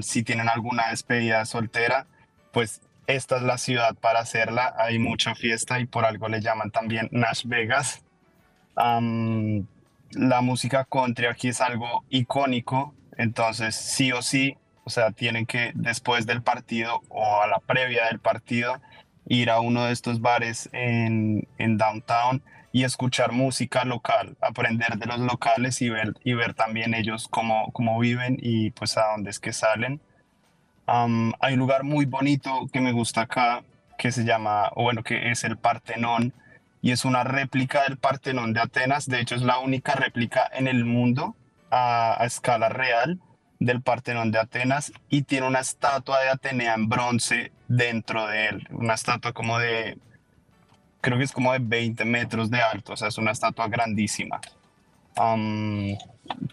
[0.00, 2.06] si tienen alguna despedida soltera,
[2.50, 6.70] pues esta es la ciudad para hacerla, hay mucha fiesta y por algo le llaman
[6.70, 8.04] también Nash Vegas.
[8.76, 15.72] la música country aquí es algo icónico, entonces sí o sí, o sea, tienen que
[15.74, 18.80] después del partido o a la previa del partido
[19.26, 25.06] ir a uno de estos bares en, en downtown y escuchar música local, aprender de
[25.06, 29.30] los locales y ver, y ver también ellos cómo, cómo viven y pues a dónde
[29.30, 30.00] es que salen
[30.86, 33.62] hay un lugar muy bonito que me gusta acá,
[33.98, 36.32] que se llama, bueno, que es el Partenón,
[36.82, 39.06] y es una réplica del Partenón de Atenas.
[39.06, 41.34] De hecho, es la única réplica en el mundo
[41.70, 43.18] a, escala real
[43.58, 48.68] del Partenón de Atenas y tiene una estatua de Atenea en bronce dentro de él,
[48.70, 49.96] una estatua como de,
[51.00, 54.40] creo que es como de 20 metros de alto, o sea, es una estatua grandísima.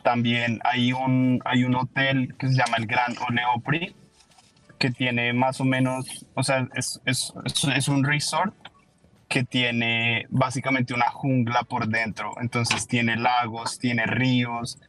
[0.03, 3.95] también hay un, hay un hotel que se llama el Gran Ole Opry,
[4.81, 8.53] que tiene más o menos, o sea, es, es, es, un resort
[9.29, 12.33] que tiene básicamente una jungla por dentro.
[12.41, 14.79] Entonces tiene lagos, tiene ríos,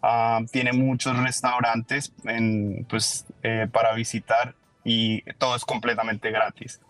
[0.00, 6.80] Ah, tiene muchos restaurantes en, pues, eh, para visitar y todo es completamente gratis.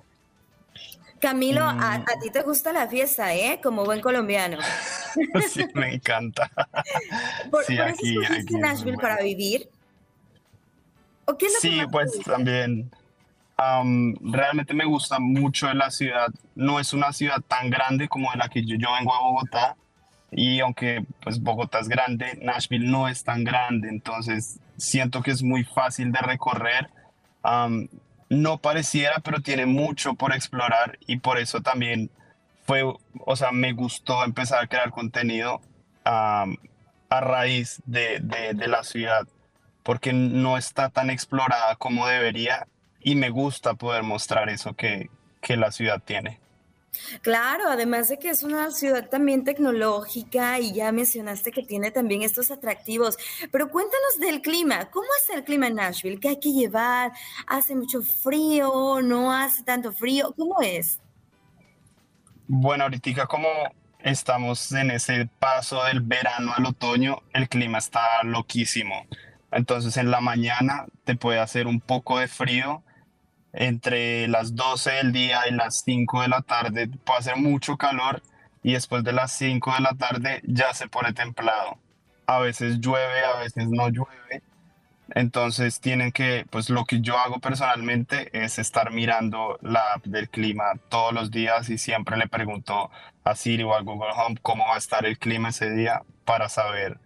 [1.18, 2.04] Camilo, a, mm.
[2.22, 3.60] ti te gusta la fiesta, ¿eh?
[3.62, 4.58] Como buen colombiano.
[5.50, 6.50] sí, me encanta.
[7.50, 8.14] ¿Por, sí, aquí,
[8.50, 9.68] Nashville para vivir?
[11.28, 12.90] ¿O qué sí, pues también.
[14.20, 16.28] realmente me gusta mucho de la ciudad.
[16.54, 19.76] No es una ciudad tan grande como de la que yo, yo vengo a Bogotá.
[20.30, 23.88] Y aunque pues Bogotá es grande, Nashville no es tan grande.
[23.88, 26.90] Entonces siento que es muy fácil de recorrer
[28.30, 32.10] no pareciera, pero tiene mucho por explorar y por eso también
[32.64, 35.60] fue, o sea, me gustó empezar a crear contenido
[36.04, 36.46] a
[37.10, 38.20] raíz de,
[38.66, 39.26] la ciudad,
[39.88, 42.68] porque no está tan explorada como debería
[43.00, 45.08] y me gusta poder mostrar eso que,
[45.40, 46.38] que la ciudad tiene.
[47.22, 52.20] Claro, además de que es una ciudad también tecnológica y ya mencionaste que tiene también
[52.20, 53.16] estos atractivos,
[53.50, 56.20] pero cuéntanos del clima, ¿cómo es el clima en Nashville?
[56.20, 57.12] ¿Qué hay que llevar?
[57.46, 59.00] ¿Hace mucho frío?
[59.02, 60.34] ¿No hace tanto frío?
[60.36, 61.00] ¿Cómo es?
[62.46, 63.48] Bueno, ahorita como
[64.00, 69.06] estamos en ese paso del verano al otoño, el clima está loquísimo.
[69.50, 72.82] Entonces en la mañana te puede hacer un poco de frío,
[73.52, 78.22] entre las 12 del día y las 5 de la tarde puede hacer mucho calor
[78.62, 81.78] y después de las 5 de la tarde ya se pone templado.
[82.26, 84.42] A veces llueve, a veces no llueve.
[85.14, 90.28] Entonces tienen que, pues lo que yo hago personalmente es estar mirando la app del
[90.28, 92.90] clima todos los días y siempre le pregunto
[93.24, 96.50] a Siri o a Google Home cómo va a estar el clima ese día para
[96.50, 96.98] saber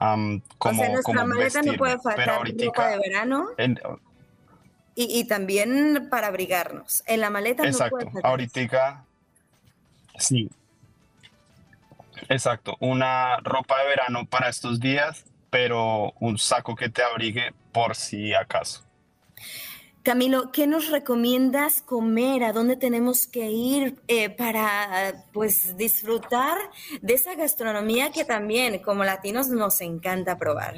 [0.00, 3.48] um, cómo, o sea, cómo maleta no puede faltar ropa de verano.
[4.96, 7.02] Y, también para abrigarnos.
[7.06, 7.98] En la maleta Exacto.
[8.12, 9.04] no Ahorita,
[10.18, 10.48] sí.
[12.28, 12.76] Exacto.
[12.78, 18.34] Una ropa de verano para estos días, pero un saco que te abrigue por si
[18.34, 18.84] acaso.
[20.04, 22.44] Camilo, ¿qué nos recomiendas comer?
[22.44, 26.58] ¿A dónde tenemos que ir eh, para pues disfrutar
[27.00, 30.74] de esa gastronomía que también como latinos nos encanta probar?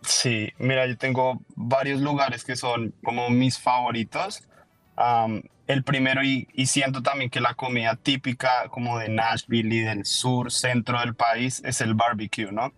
[0.00, 4.42] Sí, mira, yo tengo varios lugares que son como mis favoritos.
[5.66, 10.50] el primero, y, siento también que la comida típica como de Nashville y del sur,
[10.50, 12.72] centro del país, es el barbecue, ¿no?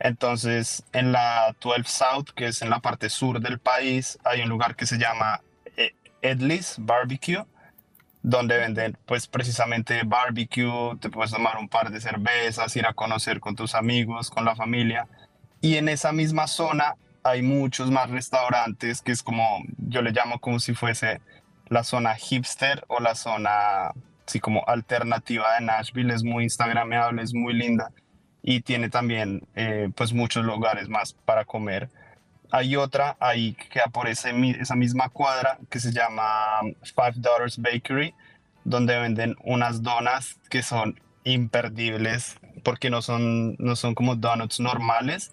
[0.00, 4.48] Entonces, en la 12 South, que es en la parte sur del país, hay un
[4.48, 5.40] lugar que se llama
[5.76, 7.44] eh, Edley's Barbecue,
[8.22, 13.40] donde venden pues precisamente barbecue, te puedes tomar un par de cervezas, ir a conocer
[13.40, 15.08] con tus amigos, con la familia.
[15.60, 20.38] Y en esa misma zona hay muchos más restaurantes que es como, yo le llamo
[20.38, 21.20] como si fuese
[21.68, 23.92] la zona hipster o la zona,
[24.26, 26.14] así como alternativa de Nashville.
[26.14, 27.90] Es muy instagramable, es muy linda
[28.42, 31.90] y tiene también eh, pues muchos lugares más para comer.
[32.50, 37.58] Hay otra ahí que queda por ese, esa misma cuadra que se llama Five Daughters
[37.58, 38.14] Bakery,
[38.64, 45.32] donde venden unas donas que son imperdibles porque no son, no son como donuts normales,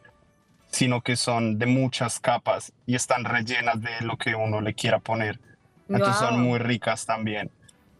[0.67, 4.99] sino que son de muchas capas y están rellenas de lo que uno le quiera
[4.99, 5.39] poner.
[5.87, 7.51] Entonces son muy ricas también.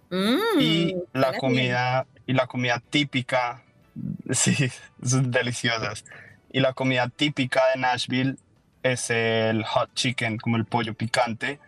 [0.10, 3.64] Mm, y la comida y la comida típica,
[4.32, 4.72] sí,
[5.04, 6.06] son deliciosas.
[6.52, 8.38] Y la comida típica de Nashville
[8.84, 11.60] es el hot chicken, como el pollo picante.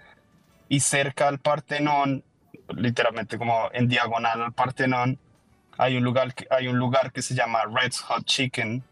[0.69, 2.23] Y cerca al Partenón,
[2.69, 5.17] literalmente como en diagonal al Partenón,
[5.77, 8.83] hay un lugar, hay un lugar que se llama Red's Hot Chicken.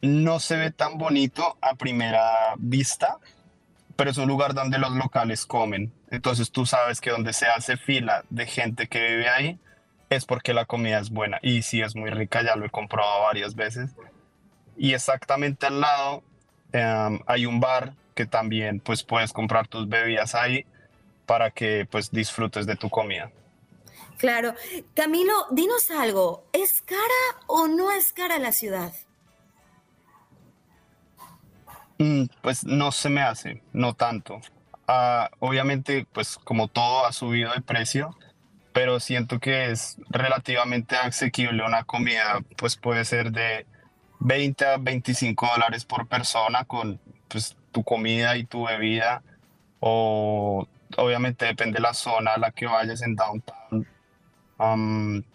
[0.00, 3.18] No se ve tan bonito a primera vista,
[3.96, 5.92] pero es un lugar donde los locales comen.
[6.10, 9.58] Entonces tú sabes que donde se hace fila de gente que vive ahí
[10.14, 11.38] es porque la comida es buena.
[11.42, 13.90] Y sí es muy rica, ya lo he comprobado varias veces.
[14.76, 16.22] Y exactamente al lado
[16.72, 20.66] em, hay un bar que también pues puedes comprar tus bebidas ahí
[21.26, 23.30] para que pues disfrutes de tu comida.
[24.18, 24.54] Claro.
[24.94, 27.00] Camilo, dinos algo, ¿es cara
[27.46, 28.92] o no es cara la ciudad?
[31.98, 34.40] Mm, pues no se me hace, no tanto.
[34.86, 38.16] Ah, obviamente, pues como todo ha subido de precio,
[38.74, 43.66] pero siento que es relativamente asequible una comida, pues puede ser de
[44.18, 49.22] 20 a 25 dólares por persona con pues, tu comida y tu bebida,
[49.78, 53.86] o obviamente depende de la zona a la que vayas en downtown.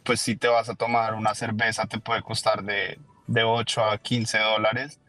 [0.04, 3.98] pues si te vas a tomar una cerveza te puede costar de, de 8 a
[4.00, 5.00] 15 dólares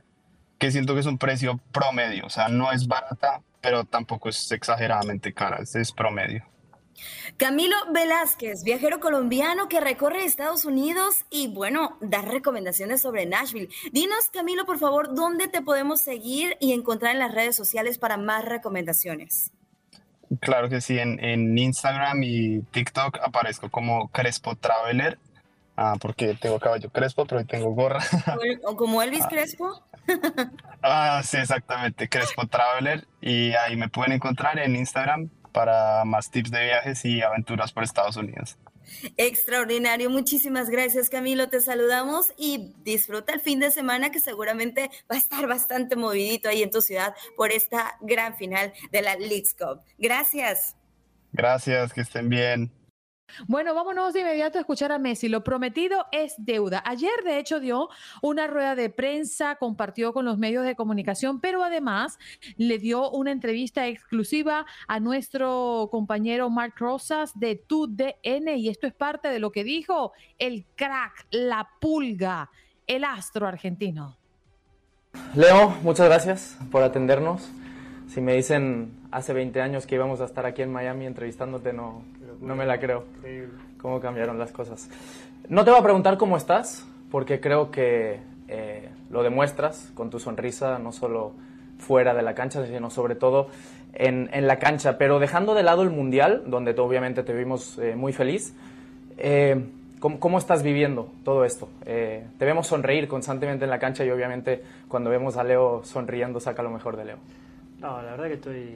[0.59, 4.52] que siento que es un precio promedio, o sea, no es barata, pero tampoco es
[4.52, 6.44] exageradamente cara, es promedio.
[7.36, 13.68] Camilo Velázquez, viajero colombiano que recorre Estados Unidos y bueno, da recomendaciones sobre Nashville.
[13.93, 18.16] Dinos, Camilo, por favor, ¿dónde te podemos seguir y encontrar en las redes sociales para
[18.16, 19.53] más recomendaciones?
[20.41, 25.18] Claro que sí, en, Instagram y TikTok aparezco como Crespo Traveler,
[25.76, 28.01] ah, porque tengo caballo crespo, pero hoy tengo gorra.
[28.64, 29.28] ¿O como Elvis ah.
[29.28, 29.82] Crespo?
[30.82, 36.51] ah, sí, exactamente, Crespo Traveler, y ahí me pueden encontrar en Instagram para más tips
[36.51, 38.59] de viajes y aventuras por Estados Unidos.
[39.16, 45.14] Extraordinario, muchísimas gracias Camilo, te saludamos y disfruta el fin de semana que seguramente va
[45.14, 49.55] a estar bastante movidito ahí en tu ciudad por esta gran final de la Leagues
[49.55, 49.82] Cup.
[49.98, 50.76] Gracias.
[51.32, 52.72] Gracias, que estén bien.
[53.47, 55.28] Bueno, vámonos de inmediato a escuchar a Messi.
[55.28, 56.83] Lo prometido es deuda.
[56.87, 57.89] Ayer, de hecho, dio
[58.22, 62.18] una rueda de prensa, compartió con los medios de comunicación, pero además
[62.57, 68.95] le dio una entrevista exclusiva a nuestro compañero Mark Rosas de TUDN y esto es
[68.95, 72.51] parte de lo que dijo el crack, la pulga,
[72.87, 74.16] el astro argentino.
[75.35, 77.51] Leo, muchas gracias por atendernos.
[78.09, 82.03] Si me dicen hace 20 años que íbamos a estar aquí en Miami entrevistándote, no,
[82.41, 83.05] no me la creo.
[83.78, 84.88] Cómo cambiaron las cosas.
[85.49, 90.18] No te voy a preguntar cómo estás, porque creo que eh, lo demuestras con tu
[90.18, 91.32] sonrisa, no solo
[91.78, 93.49] fuera de la cancha, sino sobre todo
[93.95, 94.99] en, en la cancha.
[94.99, 98.55] Pero dejando de lado el Mundial, donde tú, obviamente te vimos eh, muy feliz,
[99.18, 99.64] eh,
[99.99, 101.68] ¿cómo, ¿cómo, estás viviendo todo esto?
[101.84, 106.62] te vemos sonreír constantemente en la cancha y obviamente cuando vemos a Leo sonriendo saca
[106.62, 107.18] lo mejor de Leo.
[107.80, 108.74] No, la verdad que estoy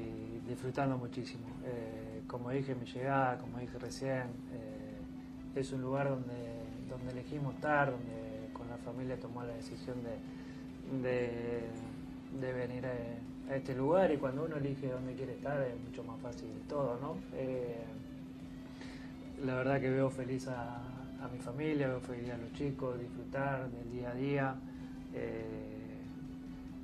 [0.49, 1.45] disfrutando muchísimo.
[1.65, 1.93] Eh,
[2.35, 4.22] como dije mi llegada, como dije recién,
[4.53, 9.99] eh, es un lugar donde, donde elegimos estar, donde con la familia tomó la decisión
[10.03, 11.61] de,
[12.41, 16.18] de, venir a, este lugar y cuando uno elige dónde quiere estar es mucho más
[16.20, 17.14] fácil todo, ¿no?
[17.35, 17.85] Eh,
[19.45, 20.78] la verdad que veo feliz a,
[21.22, 24.57] a, mi familia, veo feliz a los chicos, disfrutar del día a día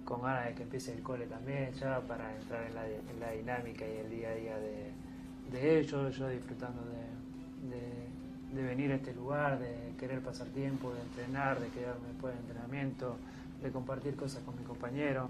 [0.05, 3.97] con ganas de que empiece el cole también, ya para entrar en la, dinámica y
[3.97, 5.00] el día a día de,
[5.55, 11.69] ellos, yo disfrutando de, venir a este lugar, de querer pasar tiempo, de entrenar, de
[11.69, 13.17] quedarme después del entrenamiento,
[13.63, 15.29] de compartir cosas con mi compañero,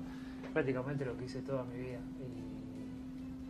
[0.52, 1.98] prácticamente lo que hice toda mi vida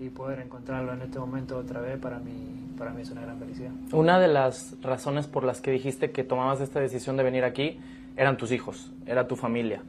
[0.00, 3.38] y, poder encontrarlo en este momento otra vez para mí, para mí es una gran
[3.38, 3.70] felicidad.
[3.92, 7.78] Una de las razones por las que dijiste que tomabas esta decisión de venir aquí
[8.16, 9.82] eran tus hijos, era tu familia.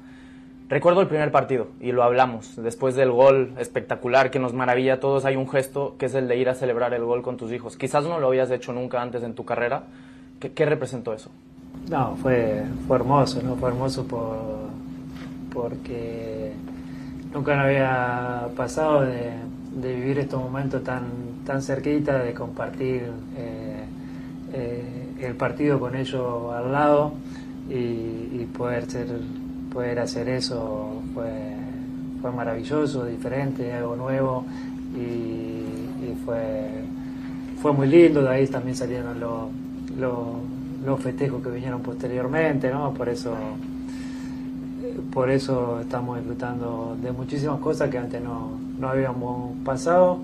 [0.72, 2.56] Recuerdo el primer partido y lo hablamos.
[2.56, 6.30] Después del gol espectacular que nos maravilla a todos, hay un gesto que es el
[6.30, 7.76] de ir a celebrar el gol con tus hijos.
[7.76, 9.84] Quizás no lo habías hecho nunca antes en tu carrera.
[10.40, 11.30] ¿Qué, representó eso?
[11.90, 13.58] No, fue, fue hermoso, ¿no?
[13.58, 14.38] Fue hermoso por,
[15.54, 16.54] porque
[17.34, 19.34] nunca me había pasado de,
[19.76, 21.04] vivir estos momentos tan,
[21.46, 23.84] tan cerquita, de compartir eh,
[24.54, 27.12] eh, el partido con ellos al lado
[27.70, 29.08] y, y poder ser
[29.72, 31.56] poder hacer eso fue,
[32.22, 34.46] fue maravilloso, diferente, algo nuevo
[34.96, 35.62] y,
[36.26, 36.84] fue,
[37.62, 39.50] fue muy lindo, de ahí también salieron los,
[40.86, 42.94] los, festejos que vinieron posteriormente, ¿no?
[42.94, 43.34] Por eso,
[45.14, 50.20] por eso estamos disfrutando de muchísimas cosas que antes no, no habíamos pasado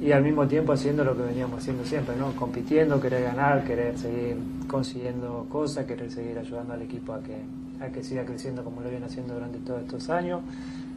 [0.00, 2.32] y al mismo tiempo haciendo lo que veníamos haciendo siempre, ¿no?
[2.32, 4.36] Compitiendo, querer ganar, querer seguir
[4.66, 7.36] consiguiendo cosas, querer seguir ayudando al equipo a que,
[7.80, 10.42] a que siga creciendo como lo viene haciendo durante todos estos años.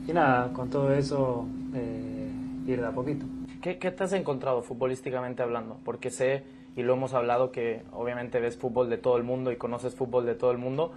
[0.08, 2.32] Y nada, con todo eso, eh,
[2.68, 3.26] ir de a poquito.
[3.62, 5.78] ¿Qué, ¿Qué, te has encontrado futbolísticamente hablando?
[5.84, 6.44] Porque sé,
[6.76, 10.26] y lo hemos hablado, que obviamente ves fútbol de todo el mundo y conoces fútbol
[10.26, 10.94] de todo el mundo,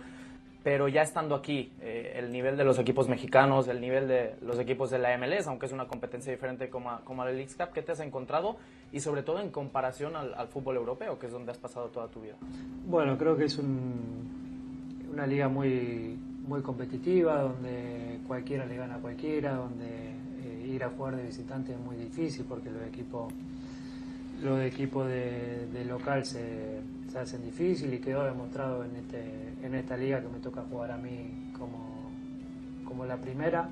[0.62, 4.59] pero ya estando aquí, eh, el nivel de los equipos mexicanos, el nivel de los
[4.61, 7.83] equipos de la MLS, aunque es una competencia diferente como, como la League Cup, ¿qué
[7.83, 8.57] te has encontrado?
[8.93, 12.07] Y sobre todo en comparación al, al, fútbol europeo, que es donde has pasado toda
[12.09, 12.37] tu vida.
[12.87, 14.41] Bueno, creo que es un,
[15.12, 20.90] una liga muy, muy competitiva, donde cualquiera le gana a cualquiera, donde eh, ir a
[20.90, 23.32] jugar de visitante es muy difícil porque los equipos,
[24.42, 29.96] los equipos de, local se, se, hacen difícil y quedó demostrado en, este, en esta
[29.96, 32.10] liga que me toca jugar a mí como,
[32.84, 33.68] como la primera.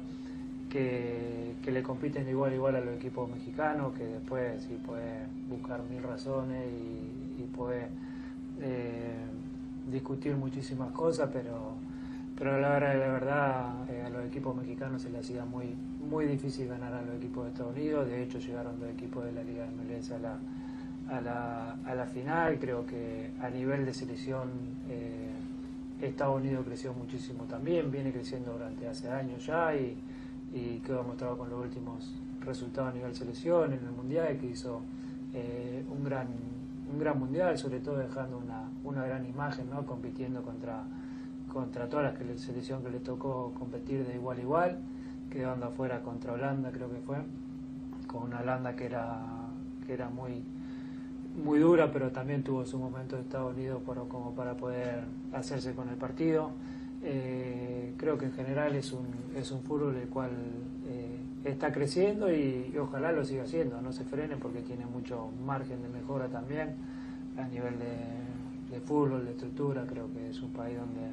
[0.68, 5.82] Que, que, le compiten igual igual a los equipos mexicanos, que después sí puede buscar
[5.82, 7.88] mil razones y, y puede
[8.60, 9.16] eh,
[9.90, 11.74] discutir muchísimas cosas, pero,
[12.36, 15.74] pero la verdad, la verdad eh, a los equipos mexicanos se les hacía muy,
[16.08, 18.06] muy difícil ganar a los equipos de Estados Unidos.
[18.08, 20.38] De hecho, llegaron dos equipos de la Liga MLS a la,
[21.08, 22.58] a la, a la final.
[22.58, 24.48] Creo que a nivel de selección
[24.88, 25.30] eh,
[26.00, 29.96] Estados Unidos creció muchísimo también, viene creciendo durante hace años ya y,
[30.52, 34.80] y quedó mostrado con los últimos resultados a nivel selección en el Mundial que hizo
[35.34, 36.28] eh, un, gran,
[36.92, 39.86] un gran mundial, sobre todo dejando una, una gran imagen, ¿no?
[39.86, 40.82] compitiendo contra,
[41.52, 44.78] contra todas las selecciones que le tocó competir de igual a igual,
[45.30, 47.18] quedando afuera contra Holanda creo que fue,
[48.06, 49.20] con una Holanda que era,
[49.86, 50.42] que era muy,
[51.42, 55.74] muy dura, pero también tuvo su momento de Estados Unidos por, como para poder hacerse
[55.74, 56.50] con el partido.
[57.02, 60.30] Eh, creo que en general es un, es un fútbol el cual
[60.88, 65.82] eh, está creciendo y, ojalá lo siga haciendo, no se frene porque tiene mucho margen
[65.82, 66.76] de mejora también
[67.38, 71.08] a nivel de, de fútbol, de estructura, creo que es un país donde,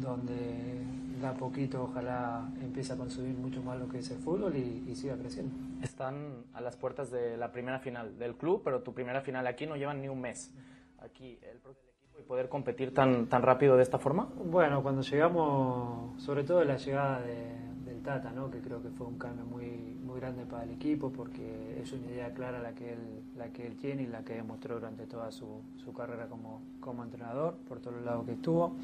[0.00, 0.78] donde
[1.20, 5.16] da poquito, ojalá empiece a consumir mucho más lo que es el fútbol y, siga
[5.16, 5.54] creciendo.
[5.82, 9.66] Están a las puertas de la primera final del club, pero tu primera final aquí
[9.66, 10.52] no llevan ni un mes.
[11.00, 14.28] Aquí el equipo y poder competir tan, tan rápido de esta forma.
[14.44, 17.67] Bueno, cuando llegamos, sobre todo la llegada del
[18.08, 18.50] Tata, ¿no?
[18.50, 19.66] que creo que fue un cambio muy,
[20.02, 22.98] muy grande para el equipo porque es una idea clara la que él,
[23.36, 27.04] la que él tiene y la que demostró durante toda su, su carrera como, como
[27.04, 28.74] entrenador, por todos los lados que estuvo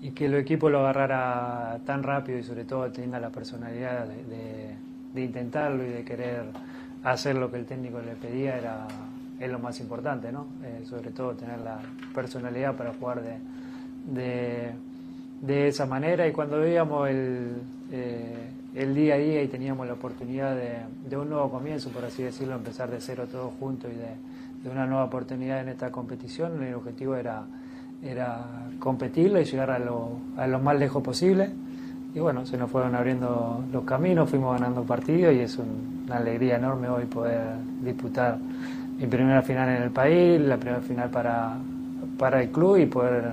[0.00, 5.22] y que el equipo lo agarrara tan rápido y sobre todo tenga la personalidad de,
[5.22, 6.46] intentarlo y de querer
[7.04, 8.88] hacer lo que el técnico le pedía era
[9.38, 10.48] es lo más importante, ¿no?
[10.64, 11.78] Eh, sobre todo tener la
[12.12, 13.38] personalidad para jugar de,
[14.06, 14.72] de,
[15.48, 17.56] esa manera y cuando veíamos el,
[17.90, 20.78] eh, el día a día y teníamos la oportunidad de,
[21.08, 24.70] de, un nuevo comienzo, por así decirlo, empezar de cero todos juntos y de, de
[24.70, 27.44] una nueva oportunidad en esta competición, el objetivo era
[28.02, 28.44] era
[28.80, 31.50] competirle y llegar a lo, a lo más lejos posible.
[32.14, 36.56] Y bueno, se nos fueron abriendo los caminos, fuimos ganando partidos y es una alegría
[36.56, 37.40] enorme hoy poder
[37.82, 38.36] disputar
[38.98, 41.56] mi primera final en el país, la primera final para,
[42.18, 43.24] para el club y poder,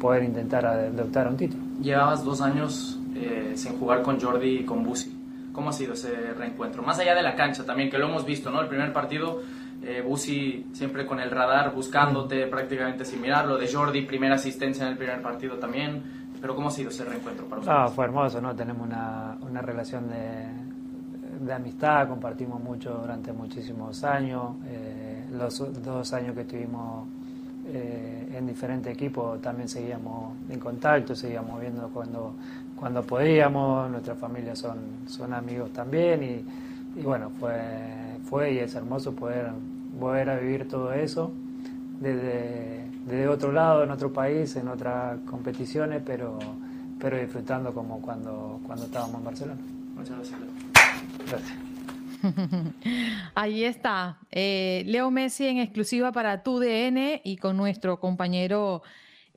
[0.00, 1.62] poder intentar adoptar un título.
[1.82, 5.12] Llevabas dos años eh, sin jugar con Jordi y con Busi.
[5.52, 6.82] ¿Cómo ha sido ese reencuentro?
[6.82, 8.60] Más allá de la cancha también, que lo hemos visto, ¿no?
[8.60, 9.40] El primer partido
[9.82, 14.92] eh, Busi siempre con el radar buscándote prácticamente sin mirarlo, de Jordi, primera asistencia en
[14.92, 16.02] el primer partido también,
[16.40, 17.78] pero ¿cómo ha sido ese reencuentro para ustedes?
[17.78, 18.54] Ah, fue hermoso, ¿no?
[18.54, 26.12] Tenemos una, una relación de, de, amistad, compartimos mucho durante muchísimos años, eh, los dos
[26.12, 27.08] años que estuvimos
[27.68, 32.34] eh, en diferentes equipos también seguíamos en contacto, seguíamos viendo cuando,
[32.76, 38.74] cuando podíamos, nuestras familias son, son amigos también y, y bueno, fue fue y es
[38.74, 39.50] hermoso poder
[39.98, 41.32] volver a vivir todo eso
[42.00, 46.38] desde, desde otro lado, en otro país, en otras competiciones, pero,
[47.00, 49.60] pero disfrutando como cuando, cuando estábamos en Barcelona.
[49.96, 50.40] Muchas gracias.
[51.28, 51.65] Gracias.
[53.34, 58.82] Ahí está, eh, Leo Messi en exclusiva para tu DN y con nuestro compañero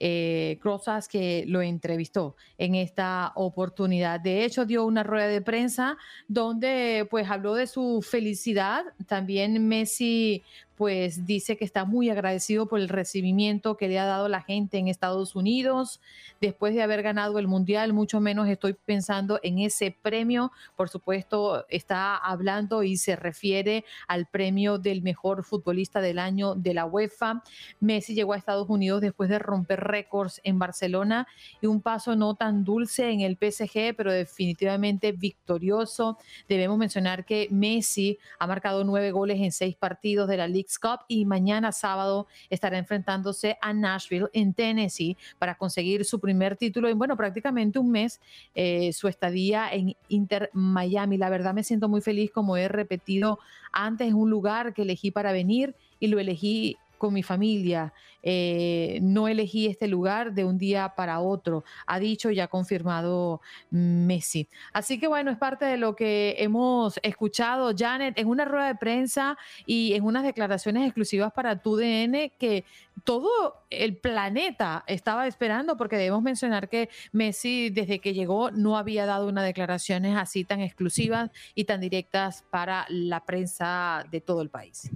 [0.02, 4.20] eh, Crozas que lo entrevistó en esta oportunidad.
[4.20, 8.86] De hecho, dio una rueda de prensa donde pues habló de su felicidad.
[9.08, 10.44] También Messi
[10.80, 14.78] pues dice que está muy agradecido por el recibimiento que le ha dado la gente
[14.78, 16.00] en Estados Unidos
[16.40, 20.54] después de haber ganado el Mundial, mucho menos estoy pensando en ese premio.
[20.78, 26.74] Por supuesto, está hablando y se refiere al premio del mejor futbolista del año de
[26.74, 27.44] la UEFA.
[27.82, 31.28] Messi llegó a Estados Unidos después de romper récords en Barcelona
[31.62, 36.18] y un paso no tan dulce en el PSG, pero definitivamente victorioso.
[36.48, 41.06] Debemos mencionar que Messi ha marcado nueve goles en seis partidos de la Liga Cup
[41.08, 46.98] y mañana sábado estará enfrentándose a Nashville en Tennessee para conseguir su primer título en,
[46.98, 48.20] bueno, prácticamente un mes,
[48.54, 51.18] eh, su estadía en Inter Miami.
[51.18, 53.40] La verdad me siento muy feliz como he repetido
[53.72, 57.92] antes, en un lugar que elegí para venir y lo elegí con mi familia.
[58.22, 63.42] Eh, no elegí este lugar de un día para otro, ha dicho y ha confirmado
[63.72, 64.48] Messi.
[64.74, 68.76] Así que bueno, es parte de lo que hemos escuchado, Janet, en una rueda de
[68.76, 72.66] prensa y en unas declaraciones exclusivas para tu DN que
[73.06, 79.06] todo el planeta estaba esperando, porque debemos mencionar que Messi desde que llegó no había
[79.06, 84.50] dado unas declaraciones así tan exclusivas y tan directas para la prensa de todo el
[84.50, 84.92] país.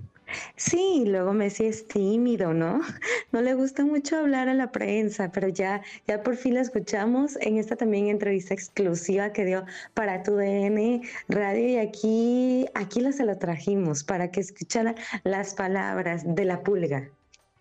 [0.55, 2.81] Sí, luego Messi es tímido, ¿no?
[3.31, 7.37] No le gusta mucho hablar a la prensa, pero ya, ya por fin la escuchamos
[7.41, 13.11] en esta también entrevista exclusiva que dio para tu DN Radio y aquí, aquí la
[13.11, 17.09] se lo trajimos para que escuchara las palabras de la pulga.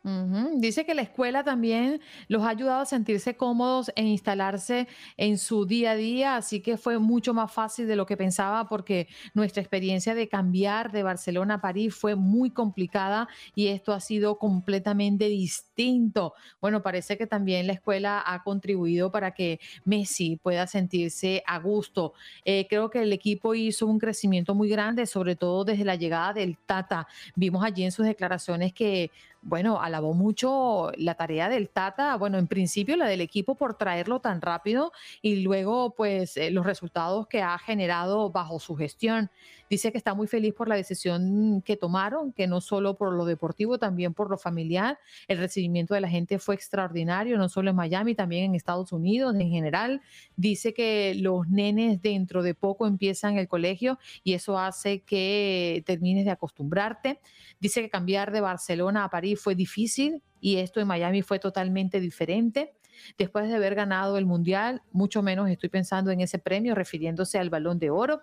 [0.05, 5.65] Dice que la escuela también los ha ayudado a sentirse cómodos e instalarse en su
[5.65, 9.63] día a día, así que fue mucho más fácil de lo que pensaba porque nuestra
[9.63, 15.29] experiencia de cambiar de Barcelona a París fue muy complicada y esto ha sido completamente
[15.29, 16.35] distinto.
[16.61, 22.15] Bueno, parece que también la escuela ha contribuido para que Messi pueda sentirse a gusto.
[22.45, 26.33] Eh, creo que el equipo hizo un crecimiento muy grande, sobre todo desde la llegada
[26.33, 27.07] del Tata.
[27.37, 29.13] Vimos allí en sus declaraciones que
[29.43, 34.21] bueno, alabó mucho la tarea del Tata, bueno, en principio la del equipo por traerlo
[34.21, 39.31] tan rápido y luego pues eh, los resultados que ha generado bajo su gestión.
[39.69, 43.25] Dice que está muy feliz por la decisión que tomaron, que no solo por lo
[43.25, 44.99] deportivo, también por lo familiar.
[45.29, 49.35] El recibimiento de la gente fue extraordinario, no solo en Miami, también en Estados Unidos
[49.35, 50.03] en general.
[50.37, 56.27] Dice que los nenes dentro de poco empiezan el colegio y eso hace que termines
[56.27, 57.21] de acostumbrarte.
[57.59, 62.01] Dice que cambiar de Barcelona a París fue difícil y esto en Miami fue totalmente
[62.01, 62.75] diferente
[63.19, 67.51] después de haber ganado el Mundial, mucho menos estoy pensando en ese premio refiriéndose al
[67.51, 68.21] balón de oro.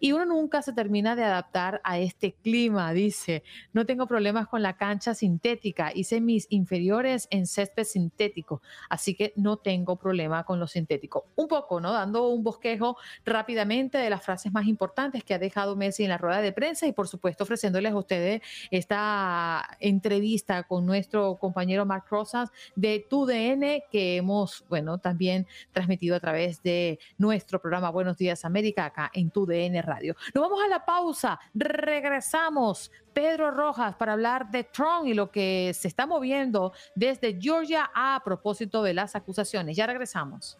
[0.00, 3.42] Y uno nunca se termina de adaptar a este clima, dice.
[3.72, 9.32] No tengo problemas con la cancha sintética, hice mis inferiores en césped sintético, así que
[9.36, 11.26] no tengo problema con lo sintético.
[11.36, 11.92] Un poco, ¿no?
[11.92, 16.18] Dando un bosquejo rápidamente de las frases más importantes que ha dejado Messi en la
[16.18, 22.04] rueda de prensa y por supuesto ofreciéndoles a ustedes esta entrevista con nuestro compañero Mark
[22.10, 28.44] Rosas de TUDN que hemos, bueno, también transmitido a través de nuestro programa Buenos Días
[28.44, 30.14] América acá en tu DN Radio.
[30.34, 32.90] Nos vamos a la pausa, regresamos.
[33.12, 38.20] Pedro Rojas para hablar de Trump y lo que se está moviendo desde Georgia a
[38.22, 39.74] propósito de las acusaciones.
[39.74, 40.58] Ya regresamos.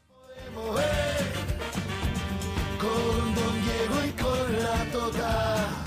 [2.80, 5.86] Con Don Diego y con la toca,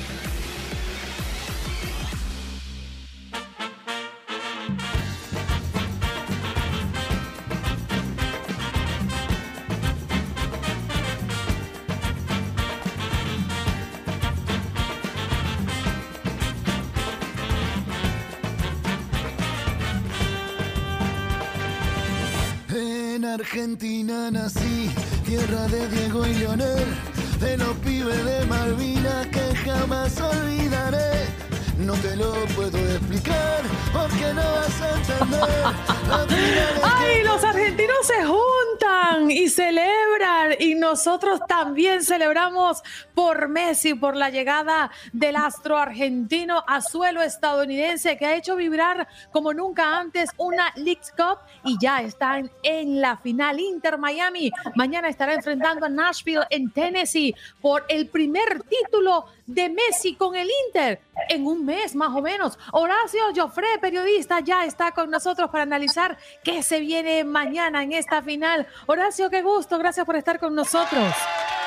[23.33, 24.91] Argentina nací,
[25.25, 26.85] tierra de Diego y Leonel,
[27.39, 31.27] de los pibes de Malvinas que jamás olvidaré.
[31.77, 33.61] No te lo puedo explicar
[33.93, 36.83] porque no vas a entender.
[36.83, 40.55] ¡Ay, los argentinos se juntan y celebran!
[40.59, 42.83] Y nosotros también celebramos
[43.15, 49.07] por Messi, por la llegada del astro argentino a suelo estadounidense que ha hecho vibrar
[49.31, 53.57] como nunca antes una League Cup y ya están en la final.
[53.57, 60.15] Inter Miami mañana estará enfrentando a Nashville en Tennessee por el primer título de Messi
[60.15, 62.57] con el Inter en un mes más o menos.
[62.71, 68.21] Horacio Joffre, periodista, ya está con nosotros para analizar qué se viene mañana en esta
[68.21, 68.67] final.
[68.85, 71.13] Horacio, qué gusto, gracias por estar con nosotros.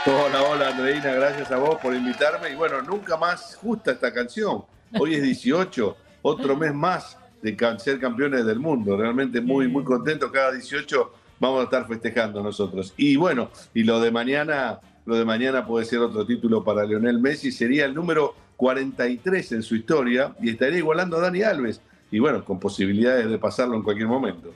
[0.06, 2.50] Hola, hola Andreina, gracias a vos por invitarme.
[2.50, 4.64] Y bueno, nunca más justa esta canción.
[4.98, 8.96] Hoy es 18, otro mes más de ser campeones del mundo.
[8.96, 10.32] Realmente muy, muy contento.
[10.32, 12.94] Cada 18 vamos a estar festejando nosotros.
[12.96, 17.18] Y bueno, y lo de mañana lo de mañana puede ser otro título para Lionel
[17.18, 17.52] Messi.
[17.52, 21.80] Sería el número 43 en su historia y estaría igualando a Dani Alves.
[22.10, 24.54] Y bueno, con posibilidades de pasarlo en cualquier momento.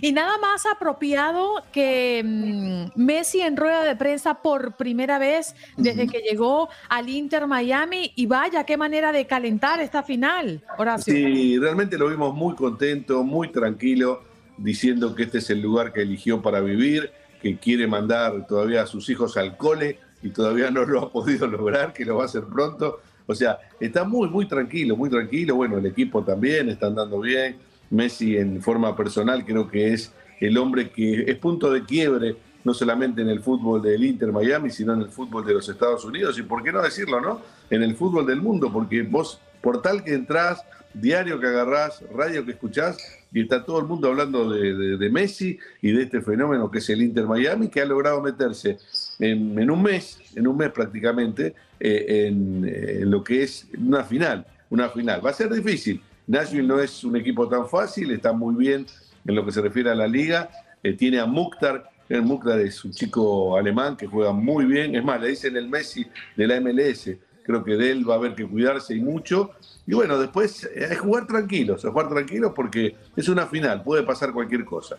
[0.00, 6.06] Y nada más apropiado que mm, Messi en rueda de prensa por primera vez desde
[6.06, 8.12] que llegó al Inter Miami.
[8.14, 11.12] Y vaya, qué manera de calentar esta final, Horacio.
[11.12, 14.22] Sí, realmente lo vimos muy contento, muy tranquilo,
[14.56, 17.10] diciendo que este es el lugar que eligió para vivir
[17.40, 21.46] que quiere mandar todavía a sus hijos al cole y todavía no lo ha podido
[21.46, 23.00] lograr, que lo va a hacer pronto.
[23.26, 25.54] O sea, está muy, muy tranquilo, muy tranquilo.
[25.54, 27.56] Bueno, el equipo también está andando bien.
[27.90, 32.74] Messi en forma personal creo que es el hombre que es punto de quiebre, no
[32.74, 36.38] solamente en el fútbol del Inter Miami, sino en el fútbol de los Estados Unidos.
[36.38, 37.40] Y por qué no decirlo, ¿no?
[37.68, 40.64] En el fútbol del mundo, porque vos portal que entras,
[40.94, 42.98] diario que agarrás, radio que escuchás,
[43.32, 47.02] y está todo el mundo hablando de, Messi y de este fenómeno que es el
[47.02, 48.78] Inter Miami, que ha logrado meterse
[49.18, 54.88] en, un mes, en un mes prácticamente, eh, en, lo que es una final, una
[54.88, 55.24] final.
[55.24, 56.02] Va a ser difícil.
[56.26, 58.86] Nashville no es un equipo tan fácil, está muy bien
[59.26, 60.50] en lo que se refiere a la liga.
[60.82, 64.94] Eh, tiene a Mukhtar, el Mukhtar es un chico alemán que juega muy bien.
[64.94, 66.06] Es más, le dicen el Messi
[66.36, 67.10] de la MLS.
[67.44, 69.50] Creo que de él va a haber que cuidarse y mucho.
[69.86, 74.02] Y bueno, después eh, es jugar tranquilos, es jugar tranquilos porque es una final, puede
[74.02, 74.96] pasar cualquier cosa.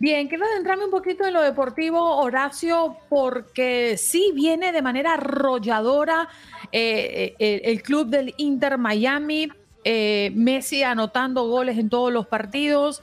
[0.00, 6.28] Bien, quiero adentrarme un poquito en lo deportivo, Horacio, porque sí viene de manera arrolladora
[6.72, 9.48] eh, el, club del Inter Miami,
[9.84, 13.02] Messi anotando goles en todos los partidos,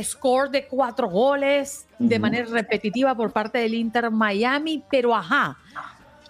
[0.00, 5.58] score de cuatro goles de manera repetitiva por parte del Inter Miami, pero ajá,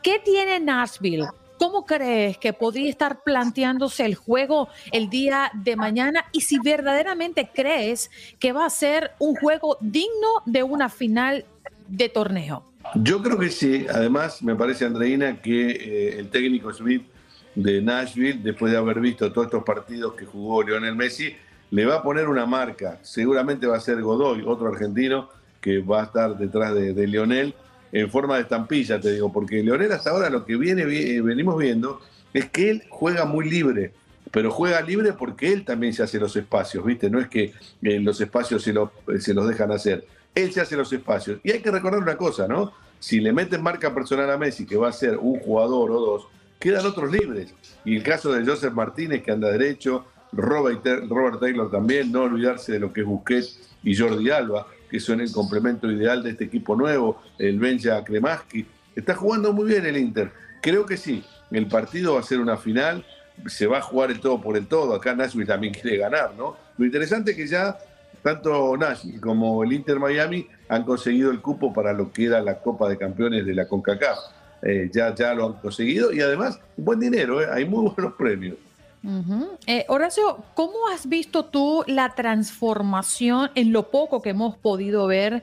[0.03, 1.29] ¿qué tiene Nashville?
[1.63, 6.25] ¿Cómo crees que podría estar planteándose el juego el día de mañana?
[6.33, 8.11] Y si verdaderamente crees
[8.41, 11.45] que va a ser un juego digno de una final
[11.87, 12.65] de torneo.
[12.97, 13.87] Yo creo que sí.
[13.89, 17.07] Además, me parece, Andreina, que eh, el técnico Smith
[17.55, 21.33] de Nashville, después de haber visto todos estos partidos que jugó Lionel Messi,
[21.71, 22.99] le va a poner una marca.
[23.03, 25.29] Seguramente va a ser Godoy, otro argentino
[25.61, 27.55] que va a estar detrás de, Lionel
[27.93, 32.01] en forma de estampilla, te digo, porque Leonel hasta ahora lo que viene, venimos viendo
[32.33, 33.93] es que él juega muy libre,
[34.31, 37.11] pero juega libre porque él también se hace los espacios, ¿viste?
[37.11, 38.75] No es que eh, los espacios se,
[39.21, 41.39] se los dejan hacer, él se hace los espacios.
[41.45, 42.73] Y hay que recordar una cosa, ¿no?
[42.99, 46.29] Si le meten marca personal a Messi, que va a ser un jugador o dos,
[46.59, 47.55] quedan otros libres.
[47.85, 50.83] Y el caso de Joseph Martínez, que anda derecho, Robert,
[51.41, 55.33] Taylor también, no olvidarse de lo que es Busquets y Jordi Alba, que son el
[55.33, 58.67] complemento ideal de este equipo nuevo, el Benja Kremaski.
[58.95, 60.31] Está jugando muy bien el Inter.
[60.61, 63.03] Creo que sí, el partido va a ser una final,
[63.47, 64.95] se va a jugar el todo por el todo.
[64.95, 66.59] Acá Nashville también quiere ganar, ¿no?
[66.77, 67.79] Lo interesante es que ya
[68.23, 72.59] tanto Nashville como el Inter Miami han conseguido el cupo para lo que era la
[72.59, 74.19] Copa de Campeones de la CONCACAF.
[74.61, 77.47] Eh, ya, ya lo han conseguido y además buen dinero, ¿eh?
[77.51, 78.59] hay muy buenos premios.
[79.67, 85.43] Eh, Horacio, ¿cómo has visto tú la transformación en lo poco que hemos podido ver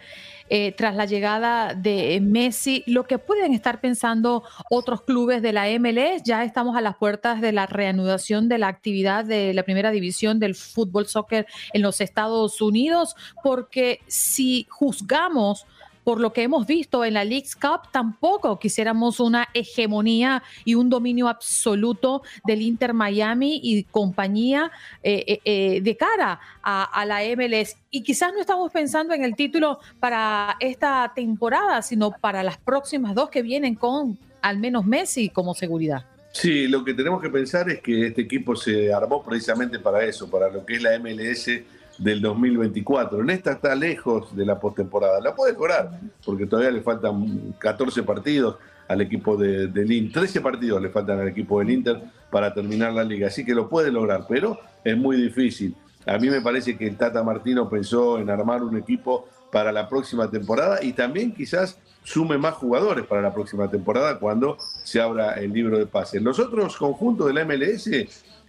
[0.50, 2.84] eh, tras la llegada de Messi?
[2.88, 7.42] Lo que pueden estar pensando otros clubes de la MLS, ya estamos a las puertas
[7.42, 12.00] de la reanudación de la actividad de la primera división del fútbol soccer en los
[12.00, 15.66] Estados Unidos, porque si juzgamos
[16.10, 20.90] por lo que hemos visto en la League's Cup, tampoco quisiéramos una hegemonía y un
[20.90, 24.72] dominio absoluto del Inter Miami y compañía
[25.04, 27.76] eh, eh, eh, de cara a, la MLS.
[27.92, 33.14] Y quizás no estamos pensando en el título para esta temporada, sino para las próximas
[33.14, 36.06] dos que vienen con al menos Messi como seguridad.
[36.32, 40.28] Sí, lo que tenemos que pensar es que este equipo se armó precisamente para eso,
[40.28, 41.52] para lo que es la MLS
[42.00, 43.22] del 2024.
[43.22, 45.20] En está lejos de la postemporada.
[45.22, 48.56] La puede lograr, porque todavía le faltan 14 partidos
[48.88, 52.92] al equipo de, del Inter, 13 partidos le faltan al equipo del Inter para terminar
[52.92, 55.76] la liga, así que lo puede lograr, pero es muy difícil.
[56.08, 59.88] A mí me parece que el Tata Martino pensó en armar un equipo para la
[59.88, 65.34] próxima temporada y también quizás sume más jugadores para la próxima temporada cuando se abra
[65.34, 66.22] el libro de pases.
[66.24, 67.90] Los otros conjuntos de la MLS,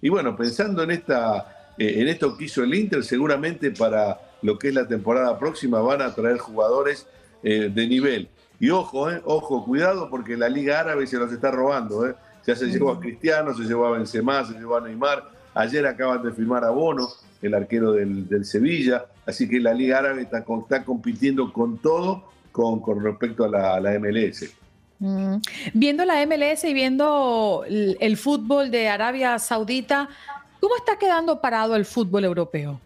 [0.01, 4.59] y bueno, pensando en esta eh, en esto que hizo el Inter, seguramente para lo
[4.59, 7.07] que es la temporada próxima van a traer jugadores
[7.43, 8.29] eh, de nivel.
[8.59, 12.07] Y ojo, eh, ojo, cuidado porque la Liga Árabe se los está robando.
[12.07, 12.15] Eh.
[12.47, 15.31] Ya se llevó a Cristiano, se llevó a Benzema, se llevó a Neymar.
[15.55, 17.09] Ayer acaban de firmar a Bono,
[17.41, 19.07] el arquero del, Sevilla.
[19.27, 23.99] Así que la Liga Árabe está, está compitiendo con todo con, con respecto a la,
[23.99, 24.53] MLS.
[24.99, 25.37] Mm.
[25.73, 30.11] Viendo la MLS y viendo el, fútbol de Arabia Saudita,
[30.61, 32.79] ¿Cómo está quedando parado el fútbol europeo?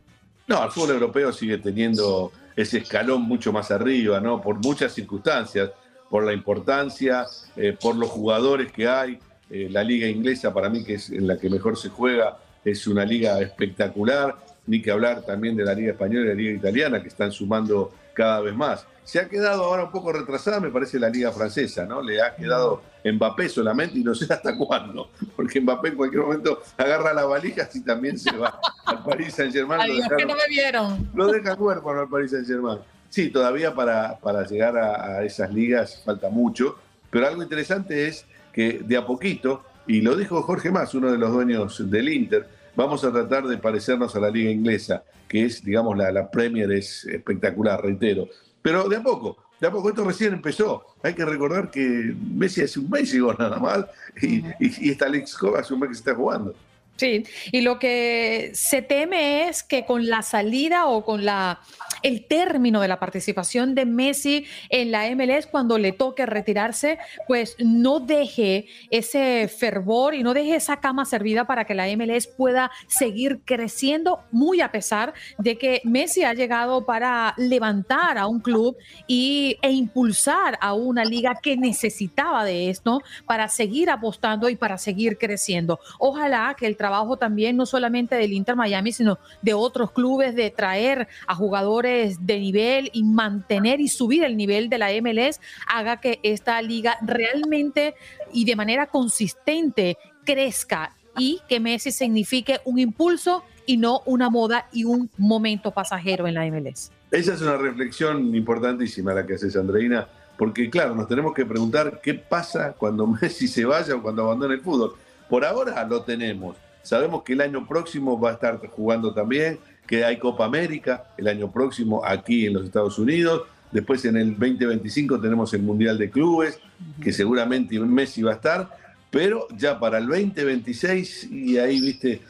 [0.47, 4.41] No, el fútbol europeo sigue teniendo ese escalón mucho más arriba, ¿no?
[4.41, 5.70] Por muchas circunstancias,
[6.09, 9.18] por la importancia, eh, por los jugadores que hay.
[9.51, 12.87] Eh, la liga inglesa, para mí, que es en la que mejor se juega, es
[12.87, 14.37] una liga espectacular.
[14.66, 17.93] Ni que hablar también de la liga española y la liga italiana, que están sumando
[18.14, 18.87] cada vez más.
[19.03, 22.01] Se ha quedado ahora un poco retrasada, me parece, la liga francesa, ¿no?
[22.01, 26.63] Le ha quedado Mbappé solamente y no sé hasta cuándo, porque Mbappé en cualquier momento
[26.77, 29.81] agarra la valija y también se va al Paris Saint-Germain.
[29.81, 31.11] Adiós, que no me vieron.
[31.15, 32.79] Lo deja huérfano al Paris Saint-Germain.
[33.11, 36.79] Sí, todavía para, para llegar a, a esas ligas falta mucho,
[37.11, 41.19] pero algo interesante es que de a poquito, y lo dijo Jorge Más, uno de
[41.19, 45.63] los dueños del Inter, vamos a tratar de parecernos a la liga inglesa, que es,
[45.65, 48.29] digamos, la, la Premier es espectacular, reitero.
[48.63, 50.85] Pero de a poco, de a poco esto recién empezó.
[51.03, 53.85] Hay que recordar que Messi hace un mes llegó nada más
[54.21, 56.55] y, y, esta Alex hace un mes que se está jugando.
[56.97, 61.61] Sí, y lo que se teme es que con la salida o con la
[62.05, 67.57] el término de la participación de Messi en la MLS cuando le toque retirarse, pues
[67.59, 72.71] no deje ese fervor y no deje esa cama servida para que la MLS pueda
[72.87, 78.77] seguir creciendo, muy a pesar de que Messi ha llegado para levantar a un club
[79.07, 84.77] y, e impulsar a una liga que necesitaba de esto para seguir apostando y para
[84.77, 85.81] seguir creciendo.
[85.99, 90.51] Ojalá que el trabajo también, no solamente del Inter Miami, sino de otros clubes, de
[90.51, 96.01] traer a jugadores de nivel y mantener y subir el nivel de la MLS, haga
[96.01, 97.95] que esta liga realmente
[98.33, 104.69] y de manera consistente crezca y que Messi signifique un impulso y no una moda
[104.73, 106.91] y un momento pasajero en la MLS.
[107.11, 112.01] Esa es una reflexión importantísima la que haces, Andreina, porque claro, nos tenemos que preguntar
[112.03, 114.95] qué pasa cuando Messi se vaya o cuando abandone el fútbol.
[115.29, 116.57] Por ahora lo tenemos.
[116.83, 121.28] Sabemos que el año próximo va a estar jugando también, que hay Copa América el
[121.28, 123.43] año próximo aquí en los Estados Unidos.
[123.72, 126.59] Después en el 2025 tenemos el Mundial de Clubes,
[127.03, 132.20] que seguramente Messi va a estar pero ya para el 2026, y ahí, viste,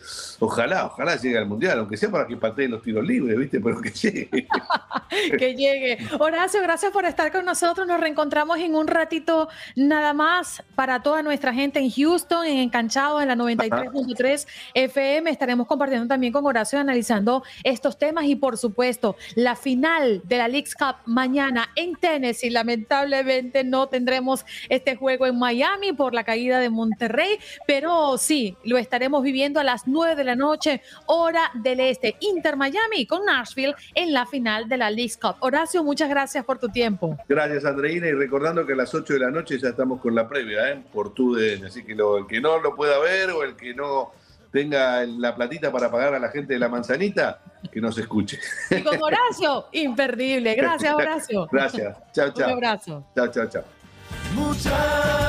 [0.45, 3.80] ojalá, ojalá llegue al Mundial, aunque sea para que pateen los tiros libres, viste, pero
[3.80, 4.28] que llegue.
[5.38, 5.99] que llegue.
[6.18, 7.86] Horacio, gracias por estar con nosotros.
[7.86, 13.20] Nos reencontramos en un ratito nada más para toda nuestra gente en Houston, en Encanchado,
[13.20, 15.30] en la 93.3 FM.
[15.30, 20.49] Estaremos compartiendo también con Horacio analizando estos temas y, por supuesto, la final de la
[20.49, 22.51] League's Cup mañana en Tennessee.
[22.51, 28.78] Lamentablemente no tendremos este juego en Miami por la caída de Monterrey, pero sí, lo
[28.78, 32.16] estaremos viviendo a las 9 de la noche, hora del este.
[32.20, 35.37] Inter Miami con Nashville en la final de la League Cup.
[35.41, 37.16] Horacio, muchas gracias por tu tiempo.
[37.28, 40.28] Gracias, Andreina, y recordando que a las 8 de la noche ya estamos con la
[40.28, 40.82] previa, ¿eh?
[40.93, 44.12] por tu así que el que no lo pueda ver o el que no
[44.53, 47.41] tenga la platita para pagar a la gente de la manzanita,
[47.72, 48.39] que nos escuche.
[48.70, 50.55] Y con Horacio, imperdible.
[50.55, 51.49] Gracias, Horacio.
[51.51, 51.97] Gracias.
[52.12, 52.47] Chao, chao.
[52.47, 53.05] Un abrazo.
[53.16, 55.24] Chao, chao, chao.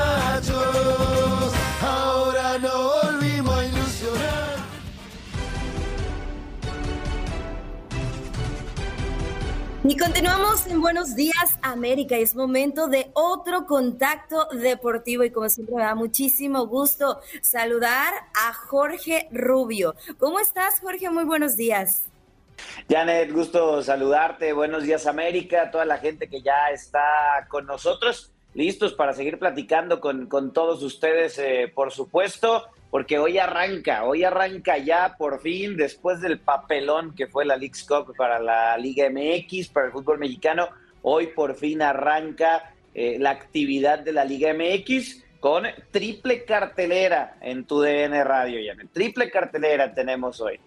[9.88, 15.48] Y continuamos en Buenos Días América y es momento de otro contacto deportivo y como
[15.48, 19.94] siempre me da muchísimo gusto saludar a Jorge Rubio.
[20.18, 21.08] ¿Cómo estás Jorge?
[21.10, 22.02] Muy buenos días.
[22.90, 24.52] Janet, gusto saludarte.
[24.52, 30.00] Buenos días América, toda la gente que ya está con nosotros listos para seguir platicando
[30.00, 36.22] con, todos ustedes, eh, por supuesto, porque hoy arranca, hoy arranca ya por fin, después
[36.22, 40.68] del papelón que fue la League Cup para la Liga MX, para el fútbol mexicano,
[41.02, 47.66] hoy por fin arranca eh, la actividad de la Liga MX con triple cartelera en
[47.66, 48.88] tu DN Radio, Janet.
[48.90, 50.58] Triple cartelera tenemos hoy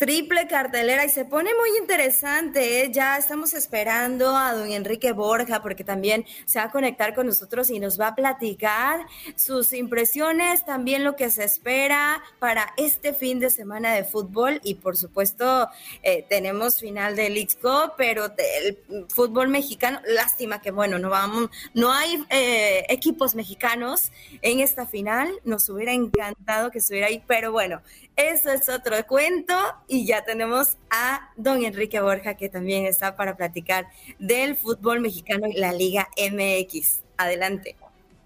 [0.00, 2.82] triple cartelera y se pone muy interesante.
[2.82, 2.90] ¿eh?
[2.90, 7.68] Ya estamos esperando a don Enrique Borja porque también se va a conectar con nosotros
[7.68, 13.40] y nos va a platicar sus impresiones, también lo que se espera para este fin
[13.40, 15.68] de semana de fútbol y por supuesto
[16.02, 21.92] eh, tenemos final del Cup, pero el fútbol mexicano, lástima que bueno, no vamos, no
[21.92, 25.30] hay eh, equipos mexicanos en esta final.
[25.44, 27.82] Nos hubiera encantado que estuviera ahí, pero bueno,
[28.20, 29.54] eso es otro cuento
[29.88, 33.86] y ya tenemos a don Enrique Borja que también está para platicar
[34.18, 37.02] del fútbol mexicano y la Liga MX.
[37.16, 37.76] Adelante.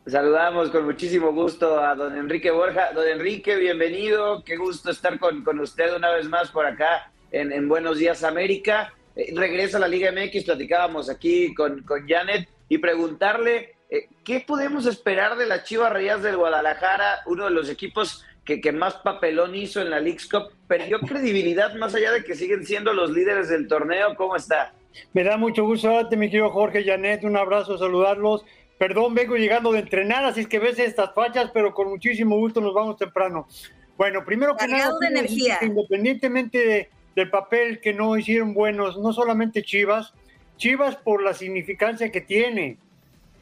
[0.07, 2.93] Saludamos con muchísimo gusto a don Enrique Borja.
[2.93, 4.43] Don Enrique, bienvenido.
[4.45, 8.93] Qué gusto estar con, usted una vez más por acá en, Buenos Días América.
[9.17, 14.41] Eh, regresa a la Liga MX, platicábamos aquí con, con Janet y preguntarle eh, qué
[14.41, 19.55] podemos esperar de la Chivas Reyes del Guadalajara, uno de los equipos que, más papelón
[19.55, 23.49] hizo en la League's Cup, perdió credibilidad más allá de que siguen siendo los líderes
[23.49, 24.15] del torneo.
[24.17, 24.75] ¿Cómo está?
[25.13, 28.45] Me da mucho gusto darte, mi querido Jorge Janet, un abrazo, saludarlos.
[28.79, 32.61] Perdón, vengo llegando de entrenar, así es que ves estas fachas, pero con muchísimo gusto
[32.61, 33.49] nos vamos temprano.
[33.97, 35.59] Bueno, primero que nada, de energía.
[35.63, 40.13] independientemente del papel que no hicieron buenos, no solamente Chivas,
[40.57, 42.79] Chivas por la significancia que tiene,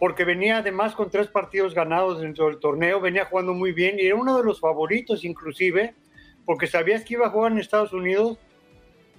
[0.03, 4.07] porque venía además con tres partidos ganados dentro del torneo, venía jugando muy bien y
[4.07, 5.95] era uno de los favoritos inclusive,
[6.45, 8.37] porque sabías que iba a jugar en Estados Unidos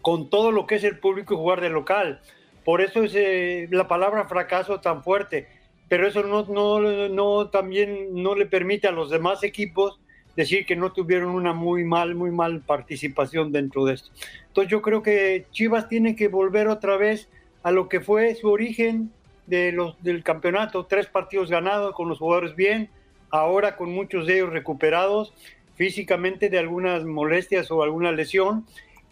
[0.02, 2.20] con todo lo que es el público y jugar de local.
[2.66, 5.48] Por eso es eh, la palabra fracaso tan fuerte,
[5.88, 10.02] pero eso no, no, no, también no le permite a los demás equipos
[10.36, 14.10] decir que no tuvieron una muy mal, muy mal participación dentro de esto.
[14.48, 17.30] Entonces yo creo que Chivas tiene que volver otra vez
[17.64, 19.14] a lo que fue su origen,
[19.46, 22.89] de los, del campeonato, tres partidos ganados con los jugadores bien,
[23.30, 25.34] ahora con muchos de ellos recuperados
[25.76, 28.66] físicamente de algunas molestias o alguna lesión.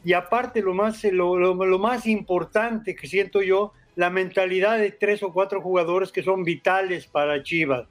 [0.03, 5.21] Y aparte, lo más, lo, lo más importante que siento yo, la mentalidad de tres
[5.23, 7.87] o cuatro jugadores que son vitales para Chivas,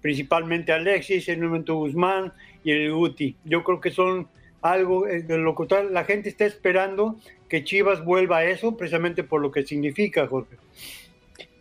[0.00, 2.32] principalmente Alexis, el momento Guzmán
[2.64, 3.36] y el Guti.
[3.44, 4.28] Yo creo que son
[4.62, 7.16] algo eh, de lo que la gente está esperando
[7.48, 10.56] que Chivas vuelva a eso, precisamente por lo que significa, Jorge.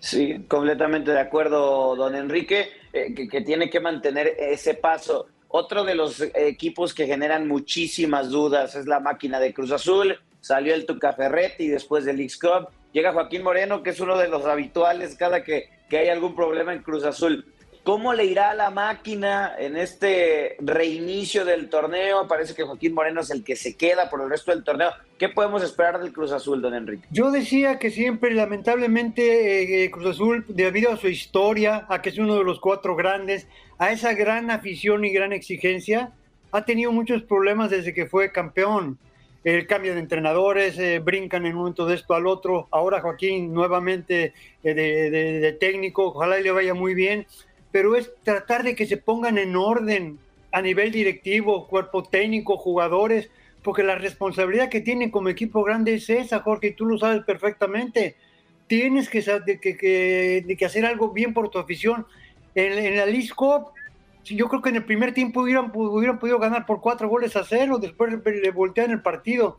[0.01, 5.27] Sí, completamente de acuerdo, don Enrique, eh, que, tiene que mantener ese paso.
[5.47, 10.19] Otro de los equipos que generan muchísimas dudas es la máquina de Cruz Azul.
[10.39, 12.69] Salió el Tuca Ferretti después del X Cup.
[12.91, 16.73] Llega Joaquín Moreno, que es uno de los habituales cada que, que hay algún problema
[16.73, 17.45] en Cruz Azul.
[17.83, 22.27] ¿Cómo le irá a la máquina en este reinicio del torneo?
[22.27, 24.91] Parece que Joaquín Moreno es el que se queda por el resto del torneo.
[25.17, 27.07] ¿Qué podemos esperar del Cruz Azul, don Enrique?
[27.09, 32.19] Yo decía que siempre, lamentablemente, eh, Cruz Azul, debido a su historia, a que es
[32.19, 33.47] uno de los cuatro grandes,
[33.79, 36.11] a esa gran afición y gran exigencia,
[36.51, 38.99] ha tenido muchos problemas desde que fue campeón.
[39.43, 42.67] El cambio de entrenadores, eh, brincan en un momento de esto al otro.
[42.69, 47.25] Ahora Joaquín nuevamente eh, de, de técnico, ojalá le vaya muy bien
[47.71, 50.19] pero es tratar de que se pongan en orden
[50.51, 53.29] a nivel directivo, cuerpo técnico, jugadores,
[53.63, 57.23] porque la responsabilidad que tienen como equipo grande es esa, Jorge, y tú lo sabes
[57.23, 58.15] perfectamente.
[58.67, 59.21] Tienes que,
[59.61, 62.05] que, que hacer algo bien por tu afición.
[62.55, 63.67] En, en la League Cup,
[64.23, 67.43] yo creo que en el primer tiempo hubieran, hubieran podido ganar por cuatro goles a
[67.43, 69.57] cero, después le voltean el partido.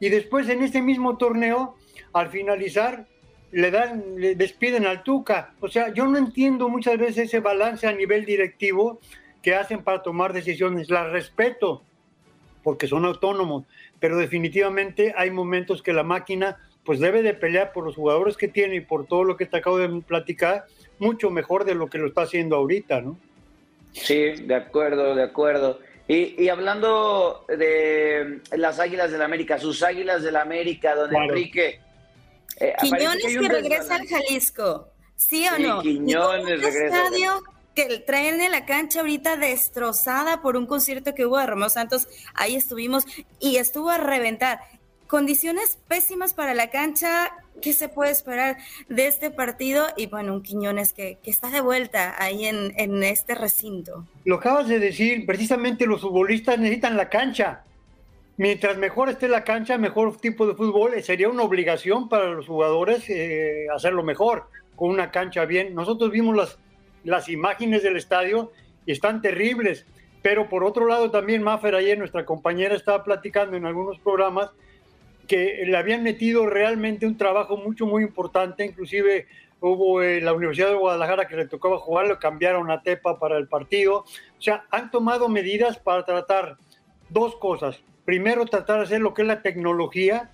[0.00, 1.76] Y después en este mismo torneo,
[2.12, 3.06] al finalizar,
[3.54, 5.54] le dan, le despiden al Tuca.
[5.60, 8.98] O sea, yo no entiendo muchas veces ese balance a nivel directivo
[9.42, 10.90] que hacen para tomar decisiones.
[10.90, 11.82] La respeto,
[12.64, 13.64] porque son autónomos,
[14.00, 18.48] pero definitivamente hay momentos que la máquina pues debe de pelear por los jugadores que
[18.48, 20.66] tiene y por todo lo que te acabo de platicar,
[20.98, 23.16] mucho mejor de lo que lo está haciendo ahorita, ¿no?
[23.92, 25.78] Sí, de acuerdo, de acuerdo.
[26.08, 31.80] Y, y hablando de las Águilas del la América, sus Águilas del América, don Enrique,
[32.60, 35.82] eh, Quiñones que, regresa al Jalisco, ¿sí o no?
[35.82, 37.04] Quiñones regresa.
[37.04, 37.42] estadio
[37.74, 42.08] que traen en la cancha ahorita destrozada por un concierto que hubo de Romeo Santos,
[42.34, 43.04] ahí estuvimos
[43.40, 44.60] y estuvo a reventar.
[45.08, 47.30] Condiciones pésimas para la cancha,
[47.60, 48.56] ¿qué se puede esperar
[48.88, 49.86] de este partido?
[49.96, 54.06] Y bueno, un Quiñones que, que está de vuelta ahí en, en este recinto.
[54.24, 57.64] Lo acabas de decir, precisamente los futbolistas necesitan la cancha
[58.36, 62.46] mientras mejor esté la cancha, mejor tipo de fútbol, eh, sería una obligación para los
[62.46, 65.74] jugadores eh, hacerlo mejor, con una cancha bien.
[65.74, 66.58] Nosotros vimos las,
[67.04, 68.52] las imágenes del estadio
[68.86, 69.86] y están terribles,
[70.22, 74.50] pero por otro lado también Maffer ayer, nuestra compañera, estaba platicando en algunos programas
[75.26, 79.26] que le habían metido realmente un trabajo mucho, muy importante, inclusive
[79.60, 83.38] hubo eh, la Universidad de Guadalajara que le tocaba jugar, lo cambiaron a Tepa para
[83.38, 86.58] el partido, o sea, han tomado medidas para tratar
[87.08, 90.30] dos cosas, primero tratar de hacer lo que es la tecnología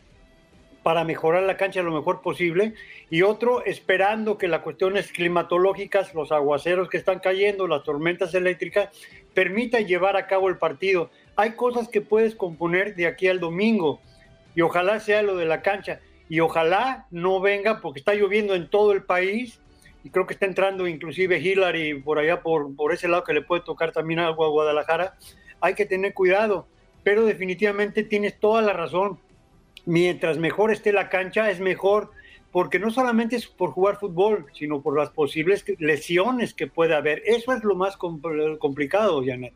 [0.83, 2.75] para mejorar la cancha lo mejor posible
[3.11, 8.89] y otro esperando que las cuestiones climatológicas, los aguaceros que están cayendo, las tormentas eléctricas,
[9.35, 11.11] permitan llevar a cabo el partido.
[11.37, 14.01] Hay cosas que puedes componer de aquí al domingo
[14.55, 18.69] y ojalá sea lo de la cancha y ojalá no venga porque está lloviendo en
[18.69, 19.61] todo el país
[20.03, 23.43] y creo que está entrando inclusive Hillary por allá por, por ese lado que le
[23.43, 25.17] puede tocar también algo a Guadalajara.
[25.61, 26.67] Hay que tener cuidado
[27.03, 29.19] pero definitivamente tienes toda la razón.
[29.87, 32.11] Mientras mejor esté la cancha, es mejor,
[32.53, 37.23] porque no solamente es por jugar fútbol, sino por las posibles lesiones que puede haber.
[37.27, 39.55] Eso es lo más complicado, Janet.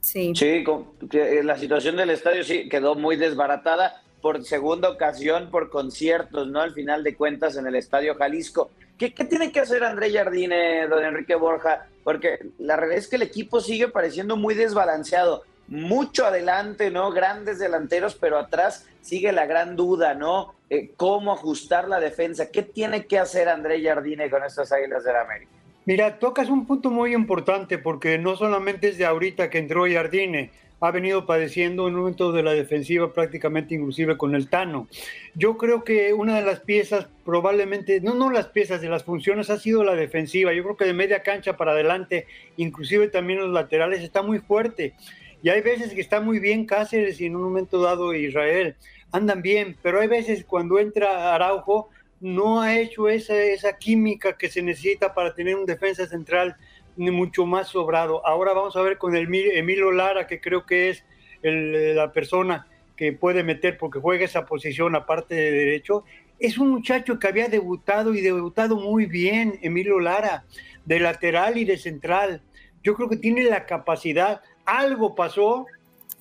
[0.00, 0.32] Sí.
[0.34, 0.64] Sí,
[1.12, 6.60] eh, la situación del estadio sí quedó muy desbaratada por segunda ocasión por conciertos, ¿no?
[6.60, 8.70] Al final de cuentas en el Estadio Jalisco.
[8.98, 11.86] ¿Qué, qué tiene que hacer André Jardine, don Enrique Borja?
[12.04, 17.10] Porque la realidad es que el equipo sigue pareciendo muy desbalanceado mucho adelante, ¿no?
[17.12, 20.54] Grandes delanteros, pero atrás sigue la gran duda, ¿no?
[20.68, 22.50] Eh, ¿Cómo ajustar la defensa?
[22.50, 25.50] ¿Qué tiene que hacer André Jardine con estas Águilas del América?
[25.86, 30.50] Mira, tocas un punto muy importante porque no solamente es de ahorita que entró Jardine,
[30.80, 34.88] ha venido padeciendo en un momento de la defensiva prácticamente inclusive con el Tano.
[35.34, 39.50] Yo creo que una de las piezas probablemente, no, no las piezas de las funciones
[39.50, 40.52] ha sido la defensiva.
[40.52, 44.94] Yo creo que de media cancha para adelante, inclusive también los laterales, está muy fuerte.
[45.42, 48.76] Y hay veces que está muy bien Cáceres y en un momento dado Israel
[49.12, 51.88] andan bien, pero hay veces cuando entra Araujo
[52.20, 56.56] no ha hecho esa, esa química que se necesita para tener un defensa central
[56.96, 58.26] mucho más sobrado.
[58.26, 61.04] Ahora vamos a ver con el Emilio Lara, que creo que es
[61.42, 62.66] la persona
[62.96, 66.04] que puede meter porque juega esa posición aparte de derecho.
[66.38, 70.44] Es un muchacho que había debutado y debutado muy bien, Emilio Lara,
[70.84, 72.42] de lateral y de central.
[72.82, 75.66] Yo creo que tiene la capacidad algo pasó,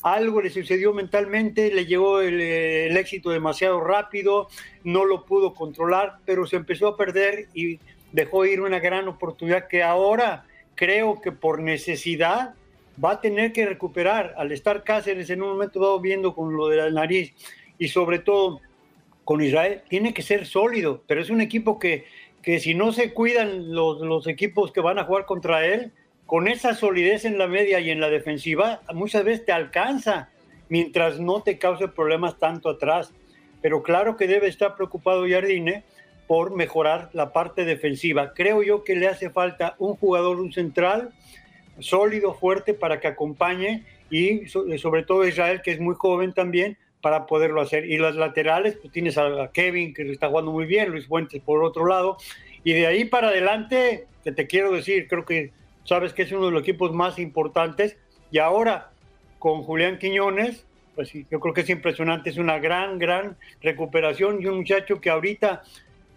[0.02, 4.48] algo le sucedió mentalmente, le llegó el, el, éxito demasiado rápido,
[4.84, 7.80] no lo pudo controlar, pero se empezó a perder y
[8.12, 12.56] dejó ir una gran oportunidad que ahora creo que por necesidad
[13.04, 14.34] va a tener que recuperar.
[14.38, 17.34] Al estar Cáceres en un momento dado viendo con lo de la nariz
[17.78, 18.62] y sobre todo
[19.26, 22.06] con Israel, tiene que ser sólido, pero es un equipo que,
[22.42, 25.92] que si no se cuidan los equipos que van a jugar contra él,
[26.30, 30.30] con esa solidez en la media y en la defensiva, muchas veces te alcanza,
[30.70, 33.12] mientras no te cause problemas tanto atrás.
[33.64, 35.84] Pero claro que debe estar preocupado Jardine
[36.28, 38.36] por mejorar la parte defensiva.
[38.36, 41.10] Creo yo que le hace falta un jugador, un central
[41.80, 47.26] sólido, fuerte para que acompañe y sobre todo Israel, que es muy joven también, para
[47.26, 47.90] poderlo hacer.
[47.90, 51.64] Y las laterales, pues tienes a Kevin, que está jugando muy bien, Luis Fuentes por
[51.64, 52.18] otro lado.
[52.64, 55.58] Y de ahí para adelante, que te quiero decir, creo que
[55.90, 57.98] sabes que es uno de los equipos más importantes.
[58.32, 58.92] Y ahora,
[59.40, 60.66] con Julián Quiñones,
[60.96, 65.02] pues sí, yo creo que es impresionante, es una gran, gran recuperación y un muchacho
[65.02, 65.64] que ahorita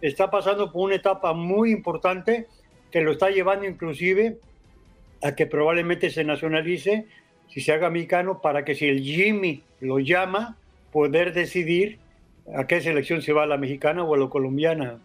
[0.01, 2.47] está pasando por una etapa muy importante
[2.91, 4.37] que lo está llevando inclusive
[5.23, 7.07] a que probablemente se nacionalice,
[7.47, 10.57] si se haga mexicano, para que si el Jimmy lo llama,
[10.91, 11.97] poder decidir
[12.55, 14.99] a qué selección se va, a la mexicana o a la colombiana.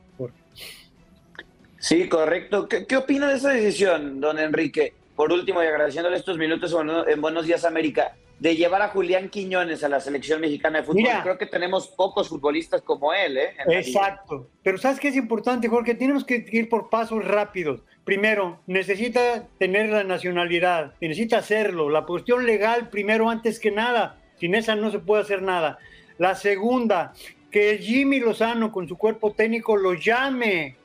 [1.78, 2.68] Sí, correcto.
[2.68, 4.94] ¿Qué, ¿Qué, opina de esa decisión, don Enrique?
[5.14, 6.74] Por último, y agradeciéndole estos minutos
[7.08, 11.02] en Buenos Días América, de llevar a Julián Quiñones a la selección mexicana de fútbol.
[11.02, 13.36] Mira, Creo que tenemos pocos futbolistas como él.
[13.36, 13.54] ¿eh?
[13.68, 14.48] Exacto.
[14.62, 15.94] Pero ¿sabes qué es importante, Jorge?
[15.94, 17.80] Tenemos que ir por pasos rápidos.
[18.04, 21.90] Primero, necesita tener la nacionalidad, necesita hacerlo.
[21.90, 24.18] La cuestión legal, primero, antes que nada.
[24.38, 25.78] Sin esa no se puede hacer nada.
[26.16, 27.12] La segunda,
[27.50, 30.76] que Jimmy Lozano con su cuerpo técnico lo llame.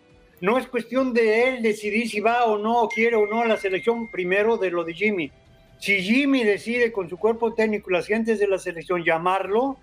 [0.44, 3.58] No es cuestión de él decidir si va o no, quiere o no a la
[3.58, 5.32] selección, primero de lo de Jimmy
[5.84, 9.76] si Jimmy decide con su cuerpo técnico las gentes de la selección llamarlo,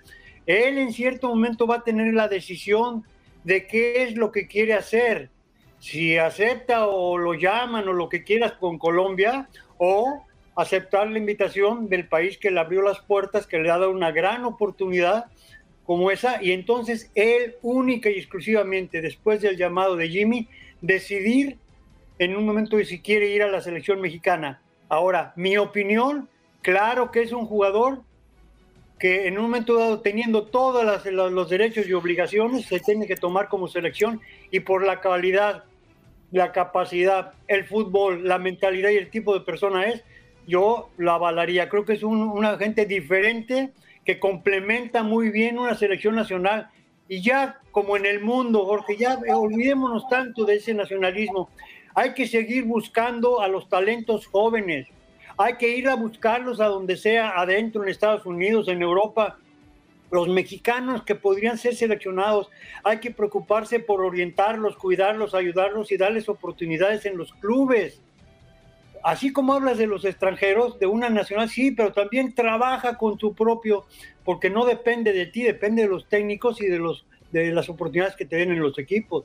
[0.47, 3.05] él en cierto momento va a tener la decisión
[3.45, 5.29] de qué es lo que quiere hacer.
[5.79, 10.25] Si acepta o lo llaman o lo que quieras con Colombia o
[10.57, 14.11] aceptar la invitación del país que le abrió las puertas, que le ha dado una
[14.11, 15.27] gran oportunidad
[15.91, 20.47] como esa, y entonces él única y exclusivamente después del llamado de Jimmy,
[20.81, 21.59] decidir
[22.21, 24.63] en un momento de si quiere ir a la selección mexicana.
[24.89, 26.29] Ahora, mi opinión,
[26.63, 28.03] claro que es un jugador
[29.01, 33.49] que en un momento dado, teniendo todos los derechos y obligaciones, se tiene que tomar
[33.49, 34.21] como selección
[34.53, 35.65] y por la calidad,
[36.31, 40.05] la capacidad, el fútbol, la mentalidad y el tipo de persona es,
[40.47, 41.69] yo lo avalaría.
[41.69, 43.73] Creo que es un, un agente diferente
[44.05, 46.71] que complementa muy bien una selección nacional.
[47.09, 51.51] Y ya como en el mundo, Jorge, ya olvidémonos tanto de ese nacionalismo.
[51.95, 54.87] Hay que seguir buscando a los talentos jóvenes.
[55.37, 59.39] Hay que ir a buscarlos a donde sea, adentro, en Estados Unidos, en Europa.
[60.11, 62.49] Los mexicanos que podrían ser seleccionados,
[62.85, 68.01] hay que preocuparse por orientarlos, cuidarlos, ayudarlos y darles oportunidades en los clubes.
[69.03, 73.35] Así como hablas de los extranjeros, de una nacional, sí, pero también trabaja con tu
[73.35, 73.87] propio,
[74.25, 78.17] porque no depende de ti, depende de los técnicos y de, los, de las oportunidades
[78.17, 79.25] que te den en los equipos.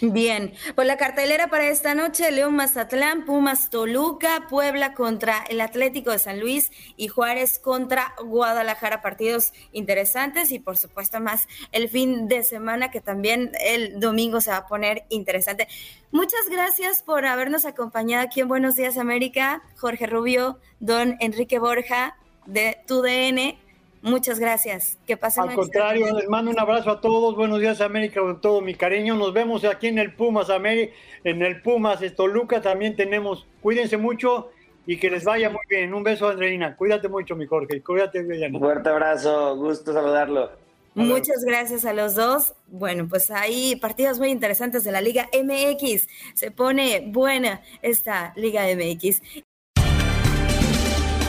[0.00, 6.10] Bien, pues la cartelera para esta noche, León Mazatlán, Pumas Toluca, Puebla contra el Atlético
[6.10, 12.28] de San Luis y Juárez contra Guadalajara, partidos interesantes y por supuesto más el fin
[12.28, 15.66] de semana que también el domingo se va a poner interesante.
[16.10, 22.16] Muchas gracias por habernos acompañado aquí en Buenos Días América, Jorge Rubio, don Enrique Borja
[22.46, 23.61] de TUDN.
[24.02, 24.98] Muchas gracias.
[25.06, 25.48] Que pasen.
[25.48, 27.36] Al contrario, les mando un abrazo a todos.
[27.36, 29.14] Buenos días, América, con todo mi cariño.
[29.14, 30.92] Nos vemos aquí en el Pumas, América,
[31.22, 32.60] en el Pumas Toluca.
[32.60, 33.46] También tenemos.
[33.60, 34.50] Cuídense mucho
[34.86, 35.94] y que les vaya muy bien.
[35.94, 36.76] Un beso, Andreina.
[36.76, 37.80] Cuídate mucho, mi Jorge.
[37.80, 38.54] Cuídate, bien.
[38.54, 39.56] Un fuerte abrazo.
[39.56, 40.50] Gusto saludarlo.
[40.94, 42.54] Muchas gracias a los dos.
[42.66, 46.08] Bueno, pues hay partidos muy interesantes de la Liga MX.
[46.34, 49.22] Se pone buena esta Liga MX.